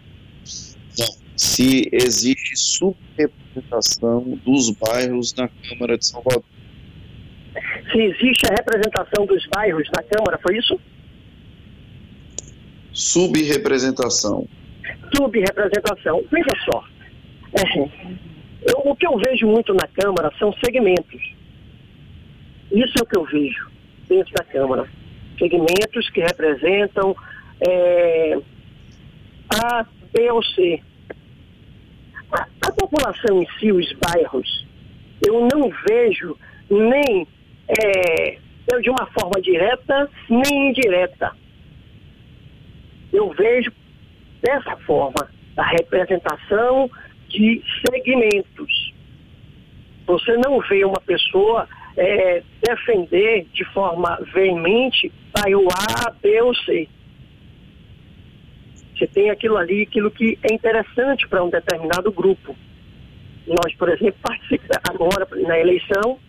Se 1.36 1.89
existe 1.91 2.56
subrepresentação 2.56 4.39
dos 4.45 4.69
bairros 4.71 5.34
na 5.34 5.47
Câmara 5.47 5.97
de 5.97 6.06
Salvador. 6.06 6.43
Se 7.91 7.99
existe 7.99 8.45
a 8.47 8.56
representação 8.56 9.25
dos 9.25 9.45
bairros 9.47 9.88
na 9.95 10.03
Câmara, 10.03 10.39
foi 10.41 10.58
isso? 10.58 10.79
Subrepresentação. 12.91 14.47
Subrepresentação. 15.15 16.23
Veja 16.32 16.51
só. 16.65 16.84
É, 17.56 17.79
eu, 18.71 18.79
o 18.86 18.95
que 18.95 19.06
eu 19.06 19.17
vejo 19.17 19.47
muito 19.47 19.73
na 19.73 19.88
Câmara 19.88 20.32
são 20.39 20.53
segmentos. 20.63 21.21
Isso 22.71 22.93
é 22.99 23.03
o 23.03 23.06
que 23.06 23.17
eu 23.17 23.25
vejo 23.25 23.69
dentro 24.08 24.34
da 24.34 24.43
Câmara. 24.43 24.88
Segmentos 25.38 26.10
que 26.12 26.21
representam 26.21 27.15
é, 27.67 28.39
a 29.49 29.86
B 30.13 30.32
ou 30.32 30.43
C. 30.43 30.82
A, 32.32 32.47
a 32.67 32.71
população 32.71 33.41
em 33.41 33.47
si, 33.60 33.71
os 33.71 33.91
bairros, 33.93 34.65
eu 35.26 35.47
não 35.54 35.69
vejo 35.88 36.38
nem 36.69 37.28
é, 37.67 38.38
de 38.82 38.89
uma 38.89 39.06
forma 39.08 39.41
direta 39.41 40.10
nem 40.30 40.69
indireta. 40.69 41.36
Eu 43.12 43.30
vejo 43.32 43.71
dessa 44.41 44.76
forma 44.78 45.30
a 45.58 45.63
representação 45.63 46.89
de 47.30 47.62
segmentos. 47.88 48.93
Você 50.06 50.36
não 50.38 50.60
vê 50.62 50.84
uma 50.84 50.99
pessoa 51.02 51.67
é, 51.95 52.43
defender 52.62 53.47
de 53.54 53.63
forma 53.65 54.19
veemente 54.34 55.12
bairro 55.32 55.67
A, 55.69 56.12
B 56.12 56.41
ou 56.41 56.56
C. 56.56 56.89
Você 58.95 59.08
tem 59.08 59.29
aquilo 59.29 59.58
ali, 59.58 59.84
aquilo 59.84 60.12
que 60.12 60.38
é 60.43 60.53
interessante 60.53 61.27
para 61.27 61.43
um 61.43 61.49
determinado 61.49 62.12
grupo. 62.12 62.56
Nós, 63.47 63.75
por 63.75 63.89
exemplo, 63.89 64.15
participamos 64.21 64.77
agora 64.89 65.27
na 65.41 65.60
eleição, 65.60 66.19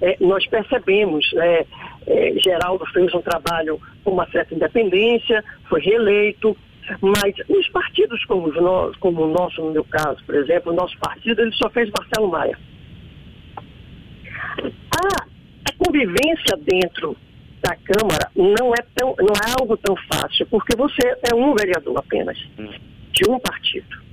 é, 0.00 0.16
nós 0.20 0.44
percebemos, 0.46 1.30
né, 1.34 1.64
é, 2.06 2.34
Geraldo 2.44 2.84
fez 2.86 3.14
um 3.14 3.22
trabalho 3.22 3.80
com 4.02 4.10
uma 4.10 4.28
certa 4.30 4.54
independência, 4.54 5.44
foi 5.68 5.80
reeleito, 5.80 6.56
mas 7.00 7.34
os 7.48 7.68
partidos 7.68 8.24
como, 8.26 8.48
nós, 8.52 8.96
como 8.96 9.22
o 9.22 9.32
nosso, 9.32 9.62
no 9.62 9.72
meu 9.72 9.84
caso, 9.84 10.22
por 10.24 10.34
exemplo, 10.34 10.72
o 10.72 10.74
nosso 10.74 10.98
partido, 10.98 11.40
ele 11.40 11.52
só 11.52 11.70
fez 11.70 11.90
Marcelo 11.96 12.28
Maia. 12.28 12.58
A, 14.92 15.24
a 15.24 15.72
convivência 15.78 16.56
dentro 16.60 17.16
da 17.64 17.74
Câmara 17.76 18.30
não 18.36 18.72
é, 18.74 18.84
tão, 18.94 19.14
não 19.18 19.32
é 19.34 19.54
algo 19.58 19.76
tão 19.78 19.96
fácil, 20.12 20.46
porque 20.46 20.76
você 20.76 21.16
é 21.32 21.34
um 21.34 21.54
vereador 21.54 21.96
apenas, 21.98 22.36
de 23.10 23.30
um 23.30 23.38
partido. 23.38 24.04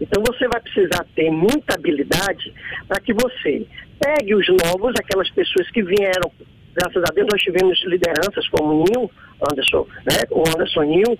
Então 0.00 0.22
você 0.26 0.48
vai 0.48 0.60
precisar 0.60 1.06
ter 1.14 1.30
muita 1.30 1.76
habilidade 1.76 2.52
para 2.88 3.00
que 3.00 3.14
você 3.14 3.66
pegue 3.98 4.34
os 4.34 4.46
novos, 4.48 4.92
aquelas 4.98 5.30
pessoas 5.30 5.70
que 5.70 5.82
vieram 5.82 6.30
graças 6.76 7.02
a 7.02 7.14
Deus 7.14 7.26
nós 7.32 7.40
tivemos 7.40 7.82
lideranças 7.86 8.46
como 8.48 8.74
o 8.74 8.84
Nil, 8.84 9.10
Anderson, 9.50 9.86
né? 10.04 10.18
o 10.30 10.42
Anderson 10.46 10.82
Nil, 10.82 11.18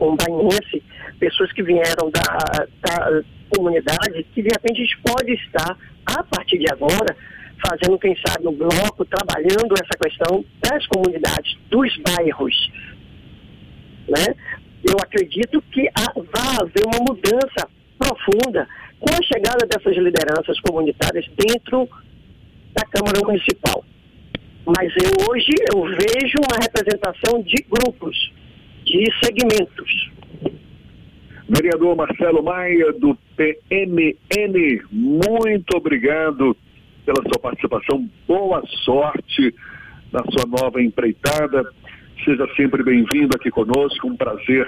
um 0.00 0.16
bainense, 0.16 0.82
pessoas 1.20 1.52
que 1.52 1.62
vieram 1.62 2.10
da, 2.10 2.66
da 2.80 3.22
comunidade, 3.54 4.26
que 4.34 4.42
de 4.42 4.48
repente 4.48 4.80
a 4.80 4.84
gente 4.84 4.98
pode 5.04 5.32
estar, 5.34 5.76
a 6.06 6.22
partir 6.24 6.58
de 6.58 6.72
agora, 6.72 7.14
fazendo, 7.64 7.98
quem 7.98 8.14
sabe, 8.26 8.44
no 8.44 8.52
bloco, 8.52 9.04
trabalhando 9.06 9.74
essa 9.74 9.98
questão 9.98 10.44
das 10.60 10.86
comunidades, 10.86 11.56
dos 11.70 11.96
bairros. 11.98 12.70
Né? 14.08 14.34
Eu 14.86 14.96
acredito 15.02 15.62
que 15.72 15.88
vai 16.14 16.56
haver 16.60 16.84
uma 16.86 17.00
mudança 17.08 17.68
profunda 17.98 18.68
com 19.00 19.10
a 19.14 19.22
chegada 19.22 19.66
dessas 19.66 19.96
lideranças 19.96 20.60
comunitárias 20.60 21.26
dentro 21.36 21.88
da 22.74 22.84
Câmara 22.86 23.20
Municipal. 23.24 23.84
Mas 24.66 24.92
eu, 24.96 25.30
hoje 25.30 25.50
eu 25.72 25.82
vejo 25.84 26.36
uma 26.38 26.58
representação 26.60 27.42
de 27.42 27.64
grupos, 27.68 28.32
de 28.84 29.04
segmentos. 29.22 30.10
Vereador 31.48 31.94
Marcelo 31.94 32.42
Maia, 32.42 32.92
do 32.94 33.16
PMN, 33.36 34.82
muito 34.90 35.76
obrigado 35.76 36.56
pela 37.04 37.22
sua 37.22 37.40
participação. 37.40 38.08
Boa 38.26 38.62
sorte 38.84 39.54
na 40.12 40.20
sua 40.30 40.46
nova 40.46 40.82
empreitada. 40.82 41.64
Seja 42.24 42.46
sempre 42.56 42.82
bem-vindo 42.82 43.36
aqui 43.36 43.50
conosco. 43.50 44.08
Um 44.08 44.16
prazer 44.16 44.66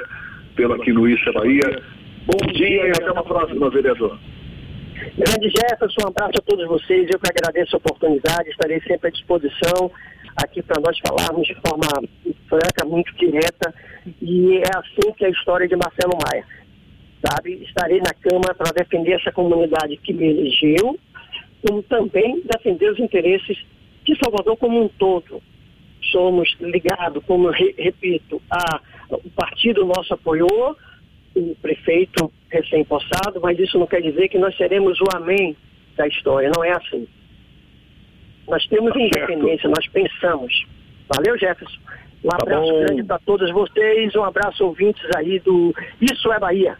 tê-lo 0.56 0.74
aqui 0.74 0.92
no 0.92 1.08
Issa 1.08 1.32
Bahia. 1.32 1.82
Bom 2.26 2.52
dia 2.52 2.88
e 2.88 2.90
até 2.90 3.10
uma 3.10 3.22
próxima, 3.22 3.70
vereador. 3.70 4.18
Grande 5.16 5.50
Jefferson, 5.50 6.06
um 6.06 6.08
abraço 6.08 6.38
a 6.38 6.42
todos 6.44 6.66
vocês. 6.66 7.08
Eu 7.10 7.18
que 7.18 7.30
agradeço 7.30 7.76
a 7.76 7.78
oportunidade, 7.78 8.50
estarei 8.50 8.80
sempre 8.80 9.08
à 9.08 9.10
disposição 9.10 9.90
aqui 10.36 10.62
para 10.62 10.80
nós 10.80 10.98
falarmos 10.98 11.46
de 11.46 11.54
forma 11.54 11.86
franca, 12.48 12.84
muito 12.84 13.14
direta. 13.16 13.72
E 14.20 14.58
é 14.58 14.70
assim 14.76 15.12
que 15.16 15.24
é 15.24 15.28
a 15.28 15.30
história 15.30 15.68
de 15.68 15.76
Marcelo 15.76 16.18
Maia. 16.26 16.44
Sabe? 17.26 17.62
Estarei 17.62 17.98
na 17.98 18.12
Câmara 18.14 18.54
para 18.54 18.72
defender 18.72 19.12
essa 19.12 19.32
comunidade 19.32 19.96
que 19.98 20.12
me 20.12 20.26
elegeu, 20.26 20.98
como 21.62 21.82
também 21.82 22.42
defender 22.42 22.90
os 22.90 22.98
interesses 22.98 23.58
de 24.04 24.16
Salvador 24.22 24.56
como 24.56 24.82
um 24.82 24.88
todo. 24.88 25.42
Somos 26.10 26.54
ligados, 26.60 27.22
como 27.24 27.50
re, 27.50 27.74
repito, 27.76 28.40
a, 28.50 28.80
o 29.10 29.30
partido 29.30 29.84
nosso 29.84 30.14
apoiou, 30.14 30.76
o 31.34 31.54
prefeito 31.56 32.32
recém-possado, 32.50 33.40
mas 33.42 33.58
isso 33.58 33.78
não 33.78 33.86
quer 33.86 34.00
dizer 34.00 34.28
que 34.28 34.38
nós 34.38 34.56
seremos 34.56 34.98
o 35.00 35.04
amém 35.14 35.56
da 35.96 36.06
história, 36.06 36.50
não 36.54 36.64
é 36.64 36.72
assim. 36.72 37.06
Nós 38.48 38.64
temos 38.68 38.92
tá 38.92 39.00
independência, 39.00 39.68
nós 39.68 39.86
pensamos. 39.88 40.66
Valeu, 41.14 41.36
Jefferson. 41.38 41.78
Um 42.24 42.28
tá 42.28 42.36
abraço 42.40 42.72
tá 42.72 42.84
grande 42.84 43.04
para 43.04 43.18
todos 43.20 43.52
vocês, 43.52 44.14
um 44.14 44.24
abraço 44.24 44.64
ouvintes 44.64 45.04
aí 45.16 45.38
do 45.40 45.74
Isso 46.00 46.32
é 46.32 46.38
Bahia. 46.38 46.78